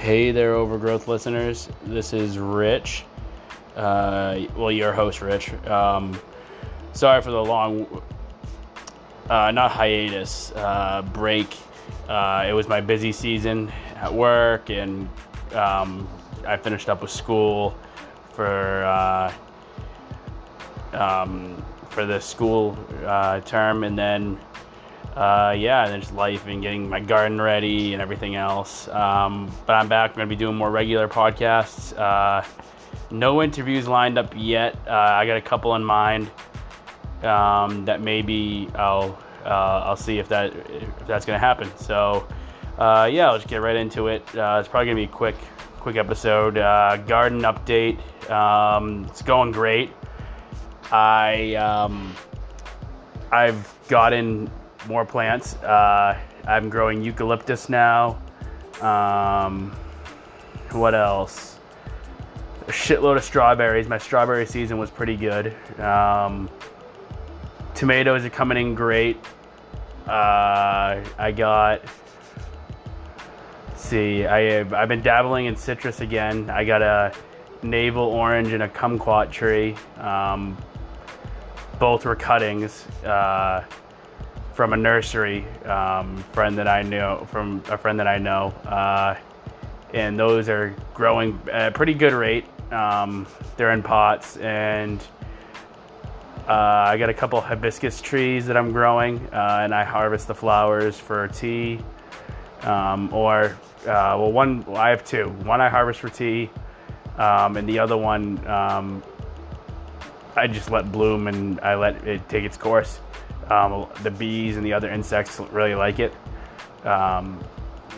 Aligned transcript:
Hey 0.00 0.30
there, 0.30 0.54
overgrowth 0.54 1.08
listeners. 1.08 1.68
This 1.84 2.14
is 2.14 2.38
Rich. 2.38 3.04
Uh, 3.76 4.46
well, 4.56 4.72
your 4.72 4.94
host, 4.94 5.20
Rich. 5.20 5.52
Um, 5.66 6.18
sorry 6.94 7.20
for 7.20 7.30
the 7.30 7.44
long, 7.44 8.02
uh, 9.28 9.50
not 9.50 9.70
hiatus, 9.70 10.52
uh, 10.52 11.02
break. 11.12 11.54
Uh, 12.08 12.46
it 12.48 12.54
was 12.54 12.66
my 12.66 12.80
busy 12.80 13.12
season 13.12 13.70
at 13.96 14.10
work, 14.10 14.70
and 14.70 15.06
um, 15.52 16.08
I 16.46 16.56
finished 16.56 16.88
up 16.88 17.02
with 17.02 17.10
school 17.10 17.76
for 18.32 18.82
uh, 18.84 19.34
um, 20.94 21.62
for 21.90 22.06
the 22.06 22.20
school 22.20 22.74
uh, 23.04 23.40
term, 23.40 23.84
and 23.84 23.98
then 23.98 24.40
uh, 25.16 25.54
yeah, 25.56 25.86
and 25.86 26.02
just 26.02 26.14
life 26.14 26.46
and 26.46 26.62
getting 26.62 26.88
my 26.88 27.00
garden 27.00 27.40
ready 27.40 27.92
and 27.92 28.00
everything 28.00 28.36
else. 28.36 28.88
Um, 28.88 29.50
but 29.66 29.74
I'm 29.74 29.88
back. 29.88 30.10
I'm 30.10 30.16
going 30.16 30.28
to 30.28 30.34
be 30.34 30.38
doing 30.38 30.56
more 30.56 30.70
regular 30.70 31.08
podcasts. 31.08 31.96
Uh, 31.98 32.46
no 33.10 33.42
interviews 33.42 33.88
lined 33.88 34.18
up 34.18 34.32
yet. 34.36 34.76
Uh, 34.86 34.92
I 34.92 35.26
got 35.26 35.36
a 35.36 35.40
couple 35.40 35.74
in 35.74 35.84
mind 35.84 36.30
um, 37.22 37.84
that 37.84 38.00
maybe 38.00 38.68
I'll 38.74 39.18
uh, 39.44 39.82
I'll 39.84 39.96
see 39.96 40.18
if 40.18 40.28
that 40.28 40.54
if 40.54 41.06
that's 41.06 41.26
going 41.26 41.36
to 41.36 41.44
happen. 41.44 41.70
So 41.76 42.26
uh, 42.78 43.08
yeah, 43.10 43.30
let's 43.30 43.46
get 43.46 43.58
right 43.58 43.76
into 43.76 44.08
it. 44.08 44.22
Uh, 44.34 44.58
it's 44.60 44.68
probably 44.68 44.86
going 44.86 44.96
to 44.96 45.06
be 45.06 45.12
a 45.12 45.16
quick 45.16 45.36
quick 45.80 45.96
episode. 45.96 46.54
garden 46.54 47.42
update. 47.42 47.98
Um, 48.30 49.06
it's 49.06 49.22
going 49.22 49.50
great. 49.50 49.90
I 50.92 51.54
um, 51.54 52.14
I've 53.32 53.74
gotten 53.88 54.50
more 54.86 55.04
plants. 55.04 55.54
Uh, 55.56 56.18
I'm 56.46 56.68
growing 56.68 57.02
eucalyptus 57.02 57.68
now. 57.68 58.20
Um, 58.80 59.70
what 60.72 60.94
else? 60.94 61.58
A 62.68 62.72
shitload 62.72 63.16
of 63.16 63.24
strawberries. 63.24 63.88
My 63.88 63.98
strawberry 63.98 64.46
season 64.46 64.78
was 64.78 64.90
pretty 64.90 65.16
good. 65.16 65.54
Um, 65.80 66.48
tomatoes 67.74 68.24
are 68.24 68.30
coming 68.30 68.58
in 68.58 68.74
great. 68.74 69.16
Uh, 70.06 71.04
I 71.18 71.32
got. 71.36 71.82
see, 73.76 74.26
I 74.26 74.40
have, 74.52 74.72
I've 74.72 74.88
been 74.88 75.02
dabbling 75.02 75.46
in 75.46 75.56
citrus 75.56 76.00
again. 76.00 76.48
I 76.50 76.64
got 76.64 76.82
a 76.82 77.12
navel 77.62 78.04
orange 78.04 78.52
and 78.52 78.62
a 78.62 78.68
kumquat 78.68 79.30
tree. 79.30 79.76
Um, 79.98 80.56
both 81.78 82.04
were 82.04 82.16
cuttings. 82.16 82.86
Uh, 83.04 83.64
from 84.60 84.74
a 84.74 84.76
nursery 84.76 85.42
um, 85.64 86.18
friend 86.34 86.58
that 86.58 86.68
I 86.68 86.82
know, 86.82 87.26
from 87.30 87.62
a 87.70 87.78
friend 87.78 87.98
that 87.98 88.06
I 88.06 88.18
know, 88.18 88.48
uh, 88.66 89.14
and 89.94 90.18
those 90.18 90.50
are 90.50 90.76
growing 90.92 91.40
at 91.50 91.68
a 91.68 91.74
pretty 91.74 91.94
good 91.94 92.12
rate. 92.12 92.44
Um, 92.70 93.26
they're 93.56 93.70
in 93.70 93.82
pots, 93.82 94.36
and 94.36 95.02
uh, 96.46 96.52
I 96.52 96.98
got 96.98 97.08
a 97.08 97.14
couple 97.14 97.40
hibiscus 97.40 98.02
trees 98.02 98.44
that 98.48 98.56
I'm 98.58 98.70
growing, 98.70 99.26
uh, 99.32 99.60
and 99.62 99.74
I 99.74 99.82
harvest 99.82 100.28
the 100.28 100.34
flowers 100.34 101.00
for 101.00 101.28
tea. 101.28 101.80
Um, 102.60 103.14
or, 103.14 103.56
uh, 103.84 104.12
well, 104.20 104.30
one 104.30 104.66
I 104.74 104.90
have 104.90 105.06
two. 105.06 105.30
One 105.44 105.62
I 105.62 105.70
harvest 105.70 106.00
for 106.00 106.10
tea, 106.10 106.50
um, 107.16 107.56
and 107.56 107.66
the 107.66 107.78
other 107.78 107.96
one 107.96 108.46
um, 108.46 109.02
I 110.36 110.46
just 110.48 110.70
let 110.70 110.92
bloom 110.92 111.28
and 111.28 111.58
I 111.60 111.76
let 111.76 112.06
it 112.06 112.28
take 112.28 112.44
its 112.44 112.58
course. 112.58 113.00
Um, 113.50 113.88
the 114.02 114.10
bees 114.10 114.56
and 114.56 114.64
the 114.64 114.72
other 114.72 114.90
insects 114.90 115.40
really 115.50 115.74
like 115.74 115.98
it. 115.98 116.14
Um, 116.84 117.42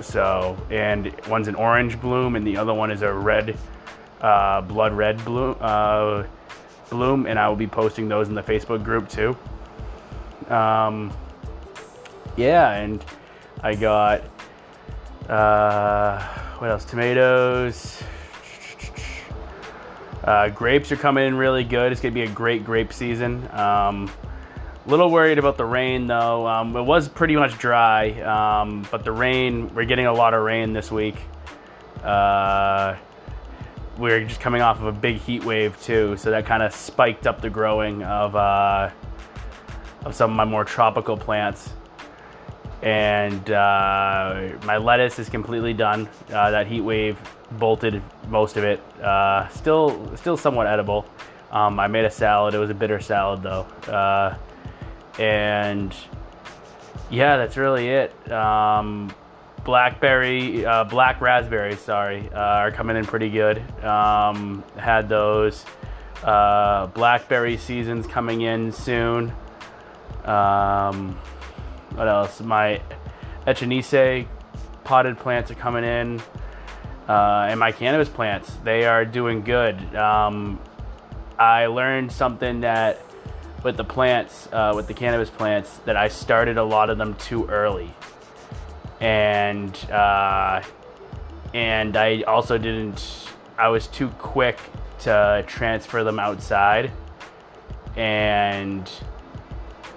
so, 0.01 0.57
and 0.71 1.15
one's 1.29 1.49
an 1.49 1.55
orange 1.55 2.01
bloom, 2.01 2.37
and 2.37 2.47
the 2.47 2.57
other 2.57 2.73
one 2.73 2.91
is 2.91 3.03
a 3.03 3.13
red, 3.13 3.57
uh, 4.21 4.63
blood 4.63 4.93
red 4.93 5.23
bloom. 5.25 5.57
Uh, 5.61 6.25
bloom, 6.89 7.27
and 7.27 7.39
I 7.39 7.49
will 7.49 7.57
be 7.57 7.67
posting 7.67 8.09
those 8.09 8.29
in 8.29 8.35
the 8.35 8.43
Facebook 8.43 8.83
group 8.83 9.09
too. 9.09 9.37
Um, 10.53 11.13
yeah, 12.37 12.73
and 12.73 13.05
I 13.63 13.75
got 13.75 14.23
uh, 15.29 16.23
what 16.59 16.71
else? 16.71 16.85
Tomatoes. 16.85 18.03
Uh, 20.25 20.49
grapes 20.51 20.93
are 20.93 20.97
coming 20.97 21.27
in 21.27 21.35
really 21.35 21.65
good. 21.65 21.91
It's 21.93 22.01
gonna 22.01 22.15
be 22.15 22.23
a 22.23 22.29
great 22.29 22.65
grape 22.65 22.93
season. 22.93 23.49
Um, 23.53 24.11
little 24.87 25.11
worried 25.11 25.39
about 25.39 25.57
the 25.57 25.65
rain 25.65 26.07
though. 26.07 26.47
Um, 26.47 26.77
it 26.77 26.83
was 26.83 27.09
pretty 27.09 27.37
much 27.37 27.59
dry, 27.59 28.11
um, 28.23 28.87
but 28.91 29.05
the 29.05 29.13
rain, 29.13 29.73
we're 29.75 29.85
getting 29.85 30.07
a 30.07 30.13
lot 30.13 30.35
of 30.35 30.43
rain 30.43 30.73
this 30.73 30.91
week. 30.91 31.17
Uh, 32.03 32.97
we're 33.99 34.25
just 34.25 34.41
coming 34.41 34.63
off 34.63 34.81
of 34.81 34.87
a 34.87 34.93
big 34.93 35.17
heat 35.19 35.45
wave 35.45 35.81
too, 35.83 36.17
so 36.17 36.31
that 36.31 36.47
kind 36.47 36.63
of 36.63 36.75
spiked 36.75 37.27
up 37.27 37.41
the 37.41 37.51
growing 37.51 38.03
of, 38.03 38.35
uh, 38.35 38.91
of 40.05 40.15
some 40.15 40.31
of 40.31 40.37
my 40.37 40.45
more 40.45 40.65
tropical 40.65 41.17
plants. 41.17 41.73
And 42.83 43.49
uh, 43.51 44.49
my 44.65 44.77
lettuce 44.77 45.21
is 45.21 45.29
completely 45.29 45.73
done. 45.73 46.09
Uh, 46.33 46.51
that 46.51 46.67
heat 46.67 46.81
wave 46.81 47.17
bolted 47.53 48.03
most 48.29 48.57
of 48.57 48.65
it. 48.65 48.81
Uh, 49.01 49.47
still, 49.51 50.17
still 50.17 50.37
somewhat 50.37 50.67
edible. 50.67 51.07
Um, 51.53 51.79
I 51.79 51.87
made 51.87 52.05
a 52.05 52.11
salad. 52.11 52.55
It 52.55 52.59
was 52.59 52.71
a 52.71 52.75
bitter 52.75 52.99
salad 52.99 53.43
though 53.43 53.67
uh, 53.87 54.37
and 55.19 55.95
yeah, 57.11 57.37
that's 57.37 57.57
really 57.57 57.89
it. 57.89 58.33
Um, 58.33 59.13
blackberry, 59.65 60.65
uh, 60.65 60.85
black 60.85 61.21
raspberries, 61.21 61.81
sorry, 61.81 62.29
uh, 62.33 62.39
are 62.39 62.71
coming 62.71 62.97
in 62.97 63.05
pretty 63.05 63.31
good. 63.31 63.59
Um, 63.85 64.65
had 64.77 65.09
those 65.09 65.65
uh, 66.25 66.87
blackberry 66.89 67.57
seasons 67.57 68.07
coming 68.07 68.43
in 68.43 68.73
soon. 68.73 69.33
Um, 70.25 71.15
what 71.95 72.09
else? 72.09 72.41
My 72.41 72.81
echinacea 73.47 74.27
potted 74.85 75.19
plants 75.19 75.51
are 75.51 75.55
coming 75.55 75.85
in, 75.85 76.21
uh, 77.09 77.47
and 77.49 77.59
my 77.61 77.73
cannabis 77.73 78.09
plants 78.09 78.53
they 78.65 78.85
are 78.85 79.05
doing 79.05 79.43
good. 79.43 79.95
Um, 79.95 80.61
I 81.39 81.67
learned 81.67 82.13
something 82.13 82.61
that 82.61 83.01
with 83.63 83.77
the 83.77 83.85
plants, 83.85 84.49
uh, 84.53 84.73
with 84.75 84.87
the 84.87 84.95
cannabis 84.95 85.31
plants, 85.31 85.79
that 85.85 85.97
I 85.97 86.09
started 86.09 86.59
a 86.59 86.65
lot 86.65 86.91
of 86.91 86.99
them 86.99 87.15
too 87.15 87.47
early, 87.47 87.91
and 89.01 89.75
uh, 89.91 90.63
and 91.55 91.97
I 91.97 92.23
also 92.23 92.59
didn't. 92.59 93.29
I 93.59 93.69
was 93.69 93.87
too 93.87 94.09
quick 94.11 94.59
to 95.01 95.45
transfer 95.47 96.03
them 96.05 96.19
outside, 96.19 96.91
and 97.97 98.91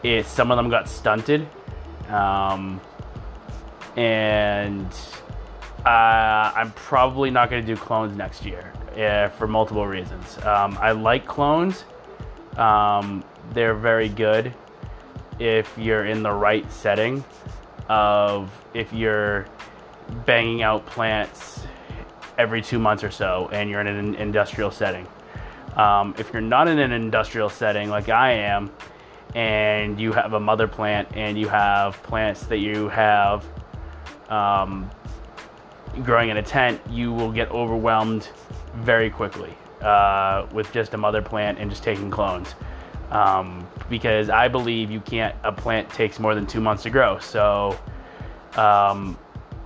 it 0.04 0.26
some 0.26 0.52
of 0.52 0.58
them 0.58 0.70
got 0.70 0.88
stunted, 0.88 1.48
um, 2.10 2.80
and 3.96 4.92
uh, 5.86 6.52
I'm 6.56 6.72
probably 6.72 7.32
not 7.32 7.50
going 7.50 7.66
to 7.66 7.76
do 7.76 7.80
clones 7.80 8.16
next 8.18 8.46
year 8.46 8.74
uh, 8.98 9.30
for 9.30 9.48
multiple 9.48 9.88
reasons. 9.88 10.38
Um, 10.44 10.78
I 10.82 10.92
like 10.92 11.26
clones. 11.26 11.86
Um, 12.58 13.24
they're 13.54 13.74
very 13.74 14.10
good 14.10 14.54
if 15.40 15.78
you're 15.78 16.06
in 16.06 16.24
the 16.24 16.32
right 16.32 16.70
setting 16.72 17.24
of 17.90 18.50
if 18.74 18.92
you're 18.94 19.46
banging 20.26 20.62
out 20.62 20.86
plants 20.86 21.66
every 22.38 22.62
two 22.62 22.80
months 22.80 23.04
or 23.04 23.12
so 23.12 23.50
and 23.52 23.70
you're 23.70 23.82
in 23.82 23.88
an 23.88 24.16
industrial 24.16 24.72
setting. 24.72 25.08
Um, 25.76 26.16
if 26.18 26.32
you're 26.32 26.42
not 26.42 26.68
in 26.68 26.80
an 26.80 26.92
industrial 26.92 27.50
setting 27.50 27.90
like 27.90 28.10
I 28.10 28.32
am, 28.32 28.72
and 29.36 30.00
you 30.00 30.14
have 30.14 30.34
a 30.34 30.40
mother 30.40 30.68
plant 30.68 31.10
and 31.14 31.38
you 31.38 31.50
have 31.50 32.02
plants 32.04 32.46
that 32.46 32.60
you 32.60 32.88
have 32.88 33.46
um, 34.30 34.90
growing 36.04 36.30
in 36.30 36.38
a 36.38 36.44
tent, 36.44 36.80
you 36.90 37.12
will 37.12 37.32
get 37.32 37.52
overwhelmed 37.52 38.30
very 38.76 39.10
quickly 39.10 39.54
uh, 39.82 40.48
with 40.54 40.72
just 40.72 40.94
a 40.94 40.98
mother 40.98 41.22
plant 41.22 41.60
and 41.60 41.70
just 41.70 41.84
taking 41.84 42.10
clones 42.10 42.56
um, 43.12 43.68
because 43.90 44.30
I 44.30 44.48
believe 44.48 44.92
you 44.92 45.00
can't. 45.00 45.36
A 45.44 45.52
plant 45.52 45.90
takes 45.90 46.20
more 46.20 46.36
than 46.36 46.46
two 46.46 46.62
months 46.62 46.84
to 46.84 46.90
grow. 46.90 47.20
So 47.20 47.78
um, 48.56 49.18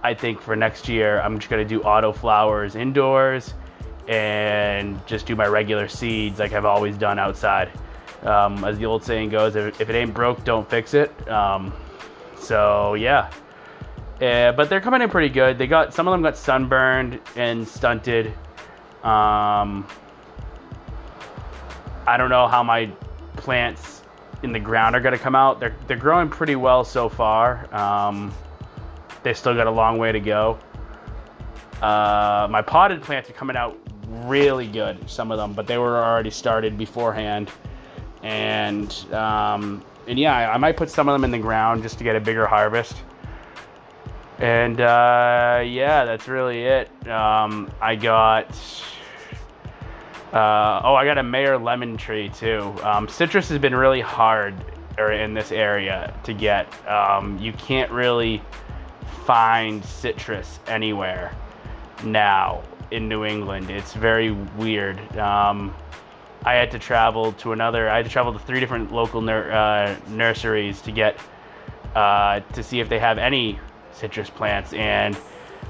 I 0.04 0.14
think 0.14 0.42
for 0.42 0.56
next 0.56 0.88
year, 0.88 1.22
I'm 1.22 1.40
just 1.40 1.50
gonna 1.50 1.66
do 1.66 1.82
auto 1.82 2.12
flowers 2.12 2.76
indoors 2.76 3.54
and 4.08 5.06
just 5.06 5.26
do 5.26 5.36
my 5.36 5.46
regular 5.46 5.88
seeds 5.88 6.40
like 6.40 6.54
I've 6.54 6.66
always 6.66 6.98
done 6.98 7.20
outside. 7.20 7.70
Um, 8.24 8.64
as 8.66 8.78
the 8.78 8.86
old 8.86 9.04
saying 9.04 9.30
goes, 9.30 9.56
if, 9.56 9.80
it 9.80 9.90
ain't 9.90 10.14
broke, 10.14 10.44
don't 10.44 10.70
fix 10.70 10.94
it. 10.94 11.30
Um, 11.30 11.74
so 12.38 12.96
yeah. 12.96 13.30
Uh, 14.22 14.52
but 14.52 14.70
they're 14.70 14.82
coming 14.82 15.02
in 15.02 15.10
pretty 15.10 15.30
good. 15.30 15.58
They 15.58 15.68
got 15.68 15.94
some 15.94 16.08
of 16.08 16.12
them 16.12 16.22
got 16.22 16.36
sunburned 16.36 17.22
and 17.36 17.66
stunted. 17.66 18.28
Um, 19.04 19.88
I 22.06 22.18
don't 22.18 22.30
know 22.30 22.48
how 22.48 22.64
my 22.64 22.92
plants 23.40 24.04
in 24.44 24.52
the 24.54 24.60
ground 24.60 24.96
are 24.96 25.02
going 25.02 25.18
to 25.18 25.20
come 25.20 25.36
out. 25.36 25.60
They're, 25.60 25.76
they're 25.88 25.98
growing 25.98 26.30
pretty 26.30 26.56
well 26.56 26.84
so 26.84 27.10
far. 27.10 27.74
Um, 27.74 28.34
they 29.24 29.34
still 29.34 29.56
got 29.56 29.68
a 29.68 29.72
long 29.72 29.98
way 29.98 30.12
to 30.12 30.20
go. 30.20 30.60
Uh, 31.82 32.48
my 32.50 32.62
potted 32.62 33.02
plants 33.02 33.30
are 33.30 33.34
coming 33.34 33.56
out 33.56 33.78
really 34.08 34.68
good, 34.68 35.10
some 35.10 35.32
of 35.32 35.38
them, 35.38 35.54
but 35.54 35.68
they 35.68 35.78
were 35.78 36.04
already 36.04 36.30
started 36.30 36.78
beforehand. 36.78 37.50
And 38.24 38.92
um, 39.14 39.84
and 40.08 40.20
yeah, 40.20 40.52
I, 40.52 40.58
might 40.58 40.76
put 40.76 40.90
some 40.90 41.08
of 41.08 41.14
them 41.14 41.24
in 41.24 41.32
the 41.32 41.40
ground 41.40 41.84
just 41.84 41.98
to 42.00 42.04
get 42.04 42.16
a 42.16 42.20
bigger 42.20 42.46
harvest. 42.46 42.96
And 44.40 44.82
uh, 44.82 45.64
yeah, 45.66 46.06
that's 46.06 46.28
really 46.28 46.64
it. 46.64 46.90
Um, 47.08 47.72
I 47.82 47.96
got. 47.96 48.50
Uh, 50.34 50.82
oh, 50.84 50.94
I 50.94 51.06
got 51.06 51.18
a 51.18 51.24
Meyer 51.24 51.58
lemon 51.58 51.98
tree 51.98 52.30
too. 52.30 52.74
Um, 52.84 53.08
citrus 53.08 53.50
has 53.50 53.58
been 53.60 53.76
really 53.76 54.02
hard 54.02 54.54
in 54.98 55.34
this 55.34 55.52
area 55.52 56.14
to 56.24 56.34
get. 56.34 56.68
Um, 56.88 57.38
you 57.40 57.54
can't 57.54 57.90
really 57.92 58.42
find 59.26 59.84
citrus 59.84 60.60
anywhere 60.68 61.34
now 62.04 62.62
in 62.92 63.08
New 63.08 63.26
England. 63.26 63.70
It's 63.70 63.94
very 63.94 64.32
weird. 64.32 65.00
Um, 65.18 65.74
I 66.44 66.54
had 66.54 66.72
to 66.72 66.80
travel 66.80 67.34
to 67.34 67.52
another. 67.52 67.90
I 67.90 67.98
had 67.98 68.06
to 68.06 68.12
travel 68.12 68.34
to 68.34 68.40
three 68.40 68.60
different 68.60 68.92
local 68.92 69.22
nur- 69.22 69.52
uh, 69.52 69.96
nurseries 70.10 70.82
to 70.82 70.92
get 70.92 71.18
uh, 71.96 72.42
to 72.54 72.64
see 72.64 72.80
if 72.80 72.90
they 72.90 73.00
have 73.00 73.18
any 73.18 73.60
citrus 73.92 74.30
plants, 74.30 74.74
and 74.74 75.18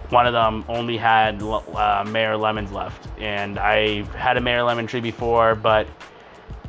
one 0.09 0.25
of 0.25 0.33
them 0.33 0.65
only 0.67 0.97
had 0.97 1.41
uh, 1.41 2.03
Meyer 2.07 2.35
lemons 2.35 2.71
left. 2.71 3.07
And 3.19 3.59
I 3.59 4.03
had 4.17 4.37
a 4.37 4.41
Meyer 4.41 4.63
lemon 4.63 4.87
tree 4.87 5.01
before, 5.01 5.55
but 5.55 5.87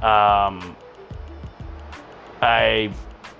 um, 0.03 0.77
I 2.43 2.93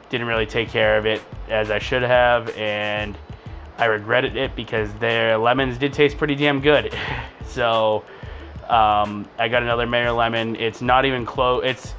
didn't 0.09 0.27
really 0.27 0.47
take 0.47 0.69
care 0.69 0.97
of 0.97 1.07
it 1.07 1.23
as 1.49 1.71
I 1.71 1.79
should 1.79 2.03
have, 2.03 2.49
and 2.57 3.17
I 3.79 3.87
regretted 3.87 4.37
it 4.37 4.55
because 4.57 4.93
their 4.95 5.39
lemons 5.39 5.79
did 5.79 5.93
taste 5.93 6.19
pretty 6.19 6.35
damn 6.35 6.61
good. 6.61 6.95
so 7.47 8.05
um, 8.69 9.29
I 9.39 9.49
got 9.49 9.63
another 9.63 9.87
Meyer 9.87 10.13
lemon. 10.13 10.57
It's 10.57 10.81
not 10.81 11.05
even 11.05 11.27
close. 11.27 11.63
It's 11.65 11.95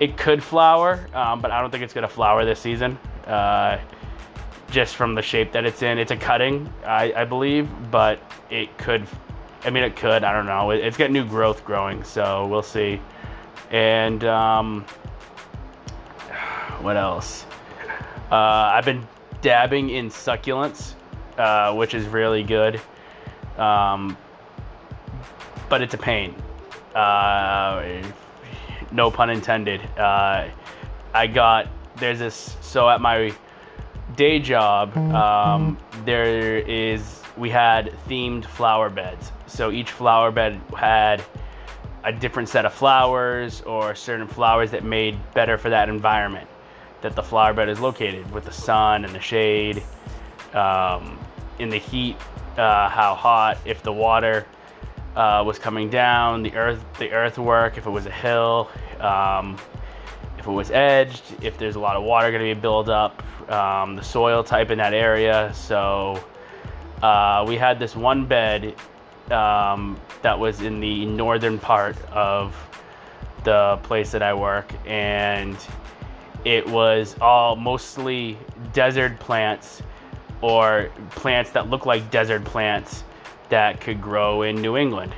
it 0.00 0.16
could 0.16 0.42
flower, 0.42 1.06
um, 1.14 1.40
but 1.40 1.50
I 1.50 1.60
don't 1.60 1.70
think 1.70 1.84
it's 1.84 1.94
gonna 1.94 2.08
flower 2.08 2.44
this 2.44 2.58
season. 2.58 2.98
Uh, 3.26 3.78
just 4.72 4.96
from 4.96 5.14
the 5.14 5.22
shape 5.22 5.52
that 5.52 5.66
it's 5.66 5.82
in, 5.82 5.98
it's 5.98 6.10
a 6.10 6.16
cutting, 6.16 6.72
I, 6.84 7.12
I 7.14 7.24
believe, 7.24 7.68
but 7.90 8.18
it 8.50 8.76
could. 8.78 9.06
I 9.64 9.70
mean, 9.70 9.84
it 9.84 9.94
could. 9.94 10.24
I 10.24 10.32
don't 10.32 10.46
know. 10.46 10.70
It, 10.70 10.82
has 10.82 10.96
got 10.96 11.10
new 11.10 11.24
growth 11.24 11.64
growing, 11.64 12.02
so 12.02 12.46
we'll 12.46 12.62
see. 12.62 13.00
And 13.70 14.24
um, 14.24 14.82
what 16.80 16.96
else? 16.96 17.44
Uh, 18.30 18.34
I've 18.74 18.86
been 18.86 19.06
dabbing 19.42 19.90
in 19.90 20.08
succulents, 20.08 20.94
uh, 21.36 21.74
which 21.74 21.92
is 21.92 22.06
really 22.06 22.42
good. 22.42 22.80
Um, 23.58 24.16
but 25.68 25.82
it's 25.82 25.94
a 25.94 25.98
pain. 25.98 26.34
Uh, 26.94 28.02
no 28.90 29.10
pun 29.10 29.28
intended. 29.28 29.82
Uh, 29.98 30.48
I 31.12 31.26
got 31.26 31.68
there's 31.96 32.18
this 32.18 32.56
so 32.62 32.88
at 32.88 33.02
my 33.02 33.34
day 34.16 34.38
job 34.38 34.96
um, 34.96 35.78
there 36.04 36.58
is 36.58 37.22
we 37.36 37.48
had 37.48 37.92
themed 38.08 38.44
flower 38.44 38.90
beds. 38.90 39.32
So 39.46 39.70
each 39.70 39.90
flower 39.90 40.30
bed 40.30 40.60
had 40.76 41.22
a 42.04 42.12
different 42.12 42.48
set 42.48 42.66
of 42.66 42.72
flowers 42.72 43.62
or 43.62 43.94
certain 43.94 44.26
flowers 44.26 44.70
that 44.72 44.84
made 44.84 45.18
better 45.34 45.56
for 45.56 45.70
that 45.70 45.88
environment 45.88 46.48
that 47.00 47.16
the 47.16 47.22
flower 47.22 47.52
bed 47.52 47.68
is 47.68 47.80
located 47.80 48.30
with 48.32 48.44
the 48.44 48.52
sun 48.52 49.04
and 49.04 49.14
the 49.14 49.20
shade 49.20 49.82
um, 50.54 51.18
in 51.58 51.68
the 51.68 51.78
heat 51.78 52.16
uh, 52.56 52.88
how 52.88 53.14
hot 53.14 53.58
if 53.64 53.82
the 53.82 53.92
water 53.92 54.46
uh, 55.16 55.42
was 55.44 55.58
coming 55.58 55.90
down, 55.90 56.42
the 56.42 56.54
earth, 56.54 56.82
the 56.98 57.10
earthwork, 57.12 57.76
if 57.76 57.86
it 57.86 57.90
was 57.90 58.06
a 58.06 58.10
hill, 58.10 58.70
um, 59.00 59.58
if 60.38 60.46
it 60.46 60.50
was 60.50 60.70
edged, 60.70 61.22
if 61.42 61.58
there's 61.58 61.76
a 61.76 61.80
lot 61.80 61.96
of 61.96 62.02
water 62.02 62.30
going 62.30 62.42
to 62.42 62.54
be 62.54 62.60
built 62.60 62.88
up, 62.88 63.22
um, 63.52 63.96
the 63.96 64.02
soil 64.02 64.42
type 64.42 64.70
in 64.70 64.78
that 64.78 64.94
area. 64.94 65.52
So 65.54 66.22
uh, 67.02 67.44
we 67.46 67.56
had 67.56 67.78
this 67.78 67.94
one 67.94 68.26
bed 68.26 68.74
um, 69.30 70.00
that 70.22 70.38
was 70.38 70.60
in 70.62 70.80
the 70.80 71.04
northern 71.06 71.58
part 71.58 71.96
of 72.10 72.56
the 73.44 73.78
place 73.82 74.12
that 74.12 74.22
I 74.22 74.34
work, 74.34 74.72
and 74.86 75.56
it 76.44 76.66
was 76.66 77.16
all 77.20 77.56
mostly 77.56 78.38
desert 78.72 79.18
plants 79.20 79.82
or 80.40 80.90
plants 81.10 81.50
that 81.50 81.70
look 81.70 81.86
like 81.86 82.10
desert 82.10 82.44
plants 82.44 83.04
that 83.48 83.80
could 83.80 84.00
grow 84.00 84.42
in 84.42 84.60
New 84.60 84.76
England. 84.76 85.14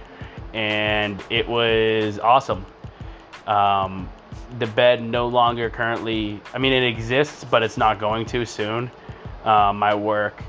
And 0.53 1.23
it 1.31 1.49
was 1.49 2.19
awesome. 2.19 2.65
Um, 3.47 4.09
the 4.59 4.67
bed 4.67 5.03
no 5.03 5.27
longer 5.27 5.71
currently, 5.71 6.41
I 6.53 6.59
mean, 6.59 6.73
it 6.73 6.85
exists, 6.85 7.45
but 7.45 7.63
it's 7.63 7.77
not 7.77 7.99
going 7.99 8.27
to 8.27 8.45
soon. 8.45 8.91
Um, 9.45 9.79
my 9.79 9.95
work, 9.95 10.43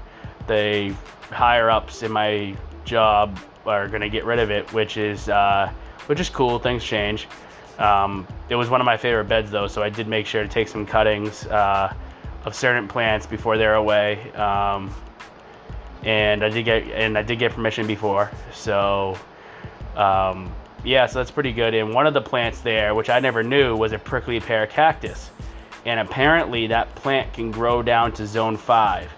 the 0.48 0.96
higher 1.30 1.70
ups 1.70 2.04
in 2.04 2.12
my 2.12 2.56
job 2.86 3.40
are 3.66 3.88
going 3.88 4.02
to 4.02 4.10
get 4.10 4.26
rid 4.26 4.40
of 4.40 4.52
it, 4.52 4.72
which 4.74 4.98
is, 4.98 5.28
uh, 5.30 5.72
which 6.08 6.20
is 6.20 6.30
cool. 6.30 6.60
Things 6.60 6.84
change. 6.84 7.28
Um, 7.80 8.28
it 8.50 8.56
was 8.56 8.70
one 8.70 8.80
of 8.80 8.86
my 8.86 8.96
favorite 8.96 9.26
beds 9.26 9.52
though, 9.52 9.68
so 9.68 9.84
I 9.84 9.90
did 9.90 10.08
make 10.08 10.26
sure 10.26 10.44
to 10.44 10.50
take 10.50 10.68
some 10.68 10.86
cuttings 10.86 11.46
uh, 11.48 11.94
of 12.46 12.56
certain 12.56 12.88
plants 12.88 13.26
before 13.26 13.58
they're 13.58 13.76
away. 13.76 14.32
Um, 14.34 14.94
and 16.04 16.44
I 16.44 16.50
did 16.50 16.64
get 16.64 16.84
and 16.84 17.18
I 17.18 17.24
did 17.24 17.40
get 17.40 17.52
permission 17.52 17.88
before. 17.88 18.32
So 18.54 19.18
um, 19.96 20.54
yeah, 20.86 21.08
so 21.08 21.20
that's 21.20 21.32
pretty 21.32 21.52
good. 21.52 21.74
And 21.74 21.94
one 21.94 22.08
of 22.08 22.14
the 22.14 22.22
plants 22.22 22.62
there, 22.62 22.94
which 22.94 23.10
I 23.10 23.20
never 23.20 23.44
knew, 23.44 23.76
was 23.76 23.92
a 23.92 24.00
prickly 24.00 24.40
pear 24.40 24.68
cactus, 24.68 25.32
and 25.86 26.00
apparently 26.00 26.68
that 26.68 26.94
plant 26.96 27.34
can 27.34 27.52
grow 27.52 27.82
down 27.82 28.12
to 28.14 28.28
zone 28.28 28.56
five, 28.56 29.10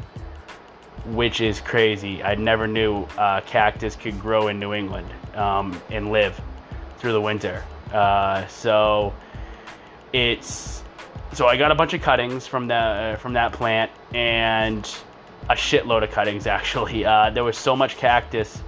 which 1.08 1.42
is 1.42 1.60
crazy. 1.60 2.24
I 2.24 2.36
never 2.36 2.68
knew 2.68 3.04
uh, 3.18 3.42
cactus 3.42 3.96
could 3.96 4.20
grow 4.20 4.48
in 4.48 4.60
New 4.60 4.74
England 4.74 5.10
um, 5.36 5.80
and 5.90 6.12
live 6.12 6.40
through 6.98 7.14
the 7.14 7.22
winter. 7.22 7.64
Uh, 7.94 8.48
so 8.48 9.14
it's 10.14 10.84
so 11.34 11.48
I 11.48 11.58
got 11.58 11.72
a 11.72 11.76
bunch 11.76 11.94
of 11.94 12.02
cuttings 12.02 12.48
from 12.48 12.68
the 12.68 12.76
uh, 12.76 13.16
from 13.18 13.34
that 13.34 13.52
plant 13.54 13.92
and 14.14 14.84
a 15.50 15.54
shitload 15.54 16.04
of 16.04 16.12
cuttings 16.12 16.48
actually. 16.48 17.06
Uh, 17.06 17.30
there 17.30 17.44
was 17.44 17.58
so 17.58 17.76
much 17.76 17.98
cactus 17.98 18.62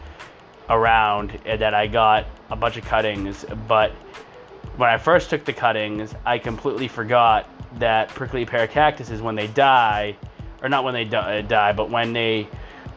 around 0.70 1.32
that 1.46 1.74
I 1.74 1.88
got 1.88 2.26
a 2.50 2.56
bunch 2.56 2.78
of 2.78 2.86
cuttings, 2.86 3.46
but 3.68 3.92
when 4.78 4.90
I 4.90 4.98
first 4.98 5.30
took 5.30 5.44
the 5.44 5.54
cuttings, 5.54 6.14
I 6.26 6.38
completely 6.38 6.88
forgot 6.88 7.50
that 7.80 8.10
prickly 8.10 8.46
pear 8.46 8.68
cactuses 8.68 9.22
when 9.22 9.36
they 9.36 9.48
die, 9.48 10.16
or 10.62 10.70
not 10.70 10.84
when 10.84 10.94
they 10.94 11.06
uh, 11.16 11.42
die, 11.42 11.74
but 11.74 11.90
when 11.90 12.14
they 12.14 12.48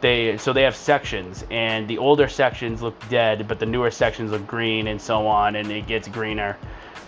they 0.01 0.37
so 0.37 0.53
they 0.53 0.63
have 0.63 0.77
sections, 0.77 1.45
and 1.51 1.89
the 1.89 1.99
older 1.99 2.29
sections 2.29 2.83
look 2.83 2.97
dead, 3.09 3.49
but 3.49 3.59
the 3.59 3.67
newer 3.67 3.91
sections 3.91 4.31
look 4.31 4.47
green, 4.47 4.89
and 4.89 5.01
so 5.01 5.27
on, 5.27 5.57
and 5.57 5.71
it 5.71 5.87
gets 5.87 6.09
greener 6.09 6.57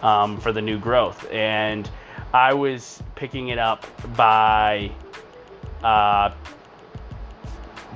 um, 0.02 0.40
for 0.40 0.52
the 0.52 0.62
new 0.62 0.78
growth. 0.78 1.28
And 1.30 1.88
I 2.32 2.54
was 2.54 3.02
picking 3.14 3.48
it 3.48 3.58
up 3.58 3.86
by 4.16 4.90
uh, 5.82 6.32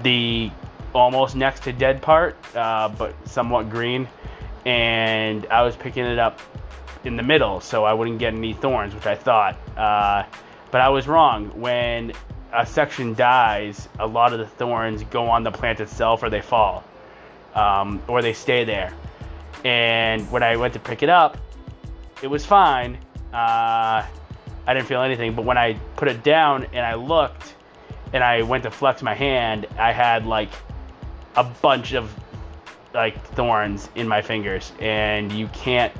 the 0.02 0.50
almost 0.98 1.36
next 1.36 1.62
to 1.64 1.72
dead 1.72 2.02
part, 2.02 2.36
uh, 2.54 2.88
but 2.88 3.14
somewhat 3.28 3.70
green. 3.70 4.08
And 4.66 5.46
I 5.46 5.62
was 5.62 5.76
picking 5.76 6.04
it 6.04 6.18
up 6.18 6.40
in 7.04 7.16
the 7.16 7.22
middle 7.22 7.60
so 7.60 7.84
I 7.84 7.92
wouldn't 7.94 8.18
get 8.18 8.34
any 8.34 8.52
thorns, 8.52 8.94
which 8.94 9.06
I 9.06 9.14
thought. 9.14 9.56
Uh, 9.76 10.24
but 10.70 10.80
I 10.80 10.88
was 10.88 11.08
wrong. 11.08 11.60
When 11.60 12.12
a 12.52 12.66
section 12.66 13.14
dies, 13.14 13.88
a 13.98 14.06
lot 14.06 14.32
of 14.32 14.38
the 14.38 14.46
thorns 14.46 15.04
go 15.04 15.28
on 15.28 15.44
the 15.44 15.52
plant 15.52 15.80
itself 15.80 16.22
or 16.22 16.30
they 16.30 16.42
fall 16.42 16.84
um, 17.54 18.02
or 18.08 18.20
they 18.20 18.32
stay 18.32 18.64
there. 18.64 18.92
And 19.64 20.30
when 20.30 20.42
I 20.42 20.56
went 20.56 20.74
to 20.74 20.80
pick 20.80 21.02
it 21.02 21.08
up, 21.08 21.38
it 22.22 22.26
was 22.26 22.44
fine. 22.44 22.98
Uh, 23.32 24.04
I 24.66 24.74
didn't 24.74 24.86
feel 24.86 25.02
anything. 25.02 25.34
But 25.34 25.44
when 25.44 25.58
I 25.58 25.74
put 25.96 26.08
it 26.08 26.22
down 26.22 26.66
and 26.72 26.84
I 26.84 26.94
looked, 26.94 27.54
and 28.12 28.24
I 28.24 28.42
went 28.42 28.62
to 28.64 28.70
flex 28.70 29.02
my 29.02 29.14
hand, 29.14 29.66
I 29.78 29.92
had 29.92 30.26
like 30.26 30.50
a 31.38 31.44
bunch 31.62 31.94
of 31.94 32.12
like 32.92 33.22
thorns 33.28 33.88
in 33.94 34.08
my 34.08 34.22
fingers, 34.22 34.72
and 34.80 35.32
you 35.32 35.46
can't. 35.48 35.92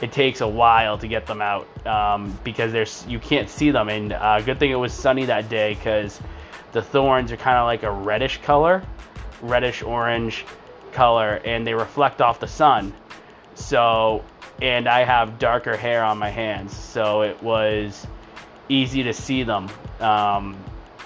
It 0.00 0.10
takes 0.10 0.40
a 0.40 0.48
while 0.48 0.98
to 0.98 1.06
get 1.06 1.26
them 1.26 1.40
out 1.40 1.68
um, 1.86 2.36
because 2.42 2.72
there's 2.72 3.04
you 3.06 3.18
can't 3.18 3.48
see 3.48 3.70
them. 3.70 3.88
And 3.88 4.12
uh, 4.12 4.40
good 4.40 4.58
thing 4.58 4.70
it 4.70 4.76
was 4.76 4.92
sunny 4.92 5.26
that 5.26 5.48
day 5.48 5.74
because 5.74 6.20
the 6.72 6.82
thorns 6.82 7.30
are 7.30 7.36
kind 7.36 7.58
of 7.58 7.66
like 7.66 7.82
a 7.82 7.90
reddish 7.90 8.40
color, 8.42 8.82
reddish 9.42 9.82
orange 9.82 10.44
color, 10.92 11.40
and 11.44 11.66
they 11.66 11.74
reflect 11.74 12.20
off 12.20 12.40
the 12.40 12.48
sun. 12.48 12.94
So, 13.54 14.24
and 14.62 14.88
I 14.88 15.04
have 15.04 15.38
darker 15.38 15.76
hair 15.76 16.02
on 16.02 16.18
my 16.18 16.30
hands, 16.30 16.74
so 16.74 17.22
it 17.22 17.42
was 17.42 18.06
easy 18.70 19.02
to 19.02 19.12
see 19.12 19.42
them. 19.42 19.68
Um, 20.00 20.56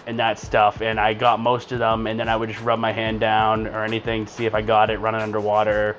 and 0.06 0.18
that 0.18 0.38
stuff. 0.38 0.80
And 0.80 0.98
I 0.98 1.14
got 1.14 1.40
most 1.40 1.72
of 1.72 1.78
them, 1.78 2.06
and 2.06 2.18
then 2.18 2.28
I 2.28 2.36
would 2.36 2.48
just 2.48 2.62
rub 2.62 2.78
my 2.78 2.92
hand 2.92 3.20
down 3.20 3.66
or 3.66 3.84
anything 3.84 4.26
to 4.26 4.32
see 4.32 4.46
if 4.46 4.54
I 4.54 4.62
got 4.62 4.90
it, 4.90 4.98
running 4.98 5.20
underwater, 5.20 5.96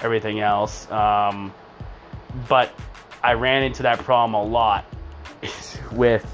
everything 0.00 0.40
else. 0.40 0.90
Um, 0.90 1.52
but 2.48 2.72
I 3.22 3.34
ran 3.34 3.62
into 3.62 3.84
that 3.84 4.00
problem 4.00 4.34
a 4.34 4.42
lot 4.42 4.84
with 5.92 6.26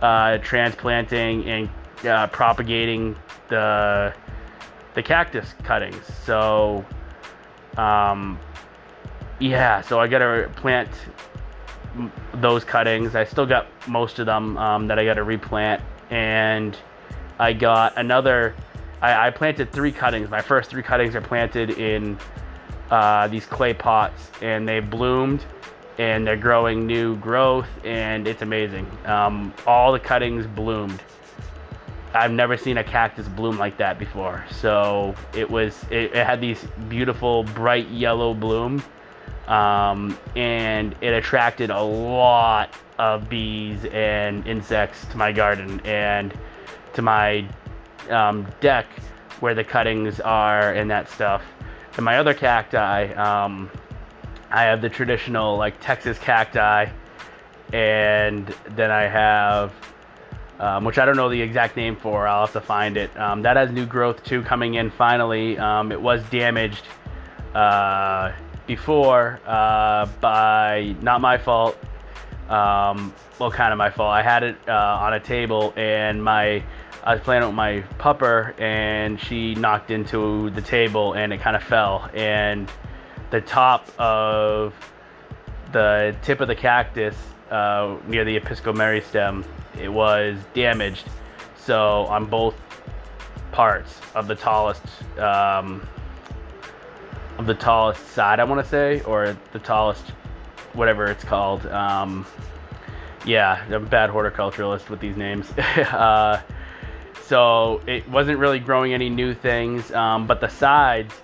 uh, 0.00 0.38
transplanting 0.38 1.44
and 1.44 1.70
uh, 2.04 2.26
propagating 2.28 3.16
the 3.48 4.14
the 4.94 5.02
cactus 5.02 5.54
cuttings. 5.62 6.04
So, 6.24 6.84
um, 7.76 8.38
yeah, 9.38 9.80
so 9.80 9.98
I 10.00 10.06
got 10.06 10.18
to 10.18 10.50
plant 10.56 10.90
those 12.34 12.64
cuttings. 12.64 13.14
I 13.14 13.24
still 13.24 13.46
got 13.46 13.66
most 13.88 14.18
of 14.18 14.26
them 14.26 14.56
um, 14.58 14.86
that 14.88 14.98
I 14.98 15.04
got 15.04 15.14
to 15.14 15.24
replant, 15.24 15.82
and 16.10 16.76
I 17.38 17.52
got 17.52 17.96
another. 17.96 18.54
I, 19.00 19.28
I, 19.28 19.30
planted 19.30 19.72
three 19.72 19.92
cuttings. 19.92 20.30
My 20.30 20.42
first 20.42 20.70
three 20.70 20.82
cuttings 20.82 21.14
are 21.16 21.20
planted 21.20 21.70
in 21.70 22.18
uh, 22.90 23.26
these 23.28 23.46
clay 23.46 23.74
pots, 23.74 24.30
and 24.40 24.68
they 24.68 24.80
bloomed, 24.80 25.44
and 25.98 26.26
they're 26.26 26.36
growing 26.36 26.86
new 26.86 27.16
growth, 27.16 27.68
and 27.84 28.28
it's 28.28 28.42
amazing. 28.42 28.86
Um, 29.06 29.52
all 29.66 29.92
the 29.92 30.00
cuttings 30.00 30.46
bloomed. 30.46 31.02
I've 32.14 32.30
never 32.30 32.56
seen 32.56 32.76
a 32.76 32.84
cactus 32.84 33.26
bloom 33.26 33.58
like 33.58 33.78
that 33.78 33.98
before. 33.98 34.44
So 34.50 35.14
it 35.34 35.50
was. 35.50 35.84
It, 35.90 36.14
it 36.14 36.26
had 36.26 36.40
these 36.40 36.62
beautiful 36.88 37.44
bright 37.44 37.88
yellow 37.88 38.34
blooms 38.34 38.82
um, 39.48 40.16
and 40.36 40.94
it 41.00 41.08
attracted 41.08 41.70
a 41.70 41.82
lot 41.82 42.70
of 43.02 43.28
bees 43.28 43.84
and 43.86 44.46
insects 44.46 45.04
to 45.06 45.16
my 45.16 45.32
garden 45.32 45.80
and 45.80 46.32
to 46.92 47.02
my 47.02 47.44
um, 48.08 48.46
deck 48.60 48.86
where 49.40 49.54
the 49.54 49.64
cuttings 49.64 50.20
are 50.20 50.72
and 50.72 50.88
that 50.88 51.10
stuff. 51.10 51.42
And 51.96 52.04
my 52.04 52.18
other 52.18 52.32
cacti, 52.32 53.12
um, 53.14 53.68
I 54.50 54.62
have 54.62 54.80
the 54.80 54.88
traditional 54.88 55.56
like 55.56 55.80
Texas 55.80 56.16
cacti, 56.16 56.86
and 57.72 58.46
then 58.76 58.92
I 58.92 59.02
have, 59.02 59.72
um, 60.60 60.84
which 60.84 60.98
I 60.98 61.04
don't 61.04 61.16
know 61.16 61.28
the 61.28 61.42
exact 61.42 61.76
name 61.76 61.96
for. 61.96 62.28
I'll 62.28 62.46
have 62.46 62.52
to 62.52 62.60
find 62.60 62.96
it. 62.96 63.14
Um, 63.18 63.42
that 63.42 63.56
has 63.56 63.72
new 63.72 63.84
growth 63.84 64.22
too 64.22 64.42
coming 64.42 64.74
in 64.74 64.90
finally. 64.90 65.58
Um, 65.58 65.90
it 65.90 66.00
was 66.00 66.22
damaged. 66.30 66.84
Uh, 67.52 68.32
before 68.66 69.40
uh, 69.46 70.06
by 70.20 70.94
not 71.02 71.20
my 71.20 71.36
fault. 71.36 71.76
Um, 72.52 73.14
well, 73.38 73.50
kind 73.50 73.72
of 73.72 73.78
my 73.78 73.90
fault. 73.90 74.12
I 74.12 74.22
had 74.22 74.42
it 74.42 74.56
uh, 74.68 74.98
on 75.00 75.14
a 75.14 75.20
table, 75.20 75.72
and 75.76 76.22
my 76.22 76.62
I 77.04 77.14
was 77.14 77.22
playing 77.22 77.44
with 77.44 77.54
my 77.54 77.82
pupper, 77.98 78.54
and 78.60 79.18
she 79.18 79.54
knocked 79.54 79.90
into 79.90 80.50
the 80.50 80.62
table, 80.62 81.14
and 81.14 81.32
it 81.32 81.40
kind 81.40 81.56
of 81.56 81.62
fell, 81.62 82.08
and 82.14 82.70
the 83.30 83.40
top 83.40 83.88
of 83.98 84.74
the 85.72 86.14
tip 86.22 86.40
of 86.40 86.48
the 86.48 86.54
cactus 86.54 87.16
uh, 87.50 87.96
near 88.06 88.24
the 88.24 88.38
episcomary 88.38 89.02
stem, 89.02 89.44
it 89.80 89.88
was 89.88 90.38
damaged. 90.54 91.06
So 91.56 92.04
on 92.06 92.26
both 92.26 92.54
parts 93.50 94.00
of 94.14 94.28
the 94.28 94.34
tallest 94.34 94.82
um, 95.18 95.86
of 97.38 97.46
the 97.46 97.54
tallest 97.54 98.06
side, 98.08 98.38
I 98.38 98.44
want 98.44 98.62
to 98.62 98.68
say, 98.68 99.00
or 99.02 99.36
the 99.52 99.58
tallest, 99.58 100.04
whatever 100.74 101.06
it's 101.06 101.24
called. 101.24 101.66
Um, 101.66 102.26
yeah, 103.24 103.64
I'm 103.66 103.72
a 103.72 103.80
bad 103.80 104.10
horticulturalist 104.10 104.88
with 104.88 105.00
these 105.00 105.16
names. 105.16 105.50
uh, 105.58 106.40
so 107.24 107.80
it 107.86 108.08
wasn't 108.08 108.38
really 108.38 108.58
growing 108.58 108.94
any 108.94 109.08
new 109.08 109.32
things, 109.32 109.92
um, 109.92 110.26
but 110.26 110.40
the 110.40 110.48
sides, 110.48 111.14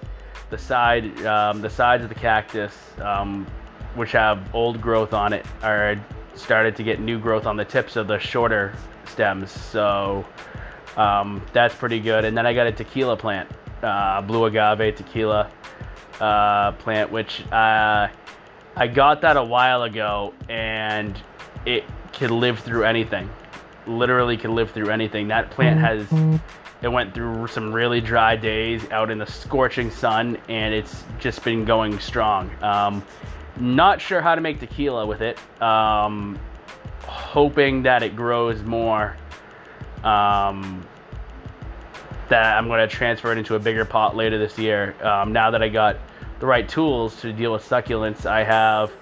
the 0.51 0.59
side, 0.59 1.05
um, 1.27 1.61
the 1.61 1.71
sides 1.71 2.03
of 2.03 2.09
the 2.09 2.15
cactus, 2.15 2.75
um, 3.03 3.47
which 3.95 4.13
have 4.13 4.55
old 4.55 4.81
growth 4.81 5.13
on 5.13 5.33
it, 5.33 5.45
are 5.63 6.01
started 6.35 6.77
to 6.77 6.83
get 6.83 7.01
new 7.01 7.19
growth 7.19 7.47
on 7.47 7.57
the 7.57 7.65
tips 7.65 7.97
of 7.97 8.07
the 8.07 8.19
shorter 8.19 8.73
stems. 9.07 9.51
So 9.51 10.25
um, 10.97 11.43
that's 11.53 11.75
pretty 11.75 12.01
good. 12.01 12.25
And 12.25 12.37
then 12.37 12.47
I 12.47 12.55
got 12.55 12.67
a 12.67 12.73
tequila 12.73 13.17
plant, 13.17 13.51
uh, 13.83 14.23
blue 14.23 14.45
agave 14.45 14.95
tequila 14.97 15.51
uh, 16.21 16.73
plant, 16.73 17.11
which 17.11 17.45
uh, 17.53 18.09
I 18.79 18.87
got 18.87 19.23
that 19.23 19.37
a 19.37 19.43
while 19.43 19.83
ago, 19.83 20.33
and 20.49 21.21
it 21.67 21.83
can 22.13 22.39
live 22.39 22.61
through 22.61 22.85
anything. 22.85 23.29
Literally, 23.89 24.37
can 24.37 24.55
live 24.55 24.71
through 24.71 24.91
anything. 24.91 25.29
That 25.29 25.51
plant 25.51 25.81
has. 25.81 26.41
It 26.81 26.87
went 26.87 27.13
through 27.13 27.49
some 27.49 27.73
really 27.73 28.01
dry 28.01 28.37
days 28.37 28.89
out 28.93 29.11
in 29.11 29.19
the 29.19 29.27
scorching 29.27 29.91
sun, 29.91 30.39
and 30.49 30.73
it's 30.73 31.03
just 31.19 31.43
been 31.43 31.65
going 31.65 31.99
strong. 31.99 32.53
Um, 32.63 33.05
not 33.59 34.01
sure 34.01 34.21
how 34.21 34.37
to 34.37 34.41
make 34.41 34.61
tequila 34.61 35.05
with 35.05 35.23
it. 35.23 35.39
Um, 35.61 36.39
hoping 37.03 37.83
that 37.83 38.05
it 38.05 38.15
grows 38.15 38.63
more. 38.63 39.17
Um, 40.05 40.87
that 42.29 42.57
I'm 42.57 42.69
going 42.69 42.87
to 42.87 42.95
transfer 42.95 43.33
it 43.33 43.39
into 43.39 43.57
a 43.57 43.59
bigger 43.59 43.85
pot 43.85 44.15
later 44.15 44.39
this 44.39 44.57
year. 44.57 44.95
Um, 45.05 45.33
now 45.33 45.51
that 45.51 45.63
I 45.63 45.69
got 45.69 45.97
the 46.41 46.47
right 46.47 46.69
tools 46.69 47.21
to 47.21 47.33
deal 47.33 47.53
with 47.53 47.69
succulents, 47.69 48.27
I 48.27 48.45
have 48.45 48.93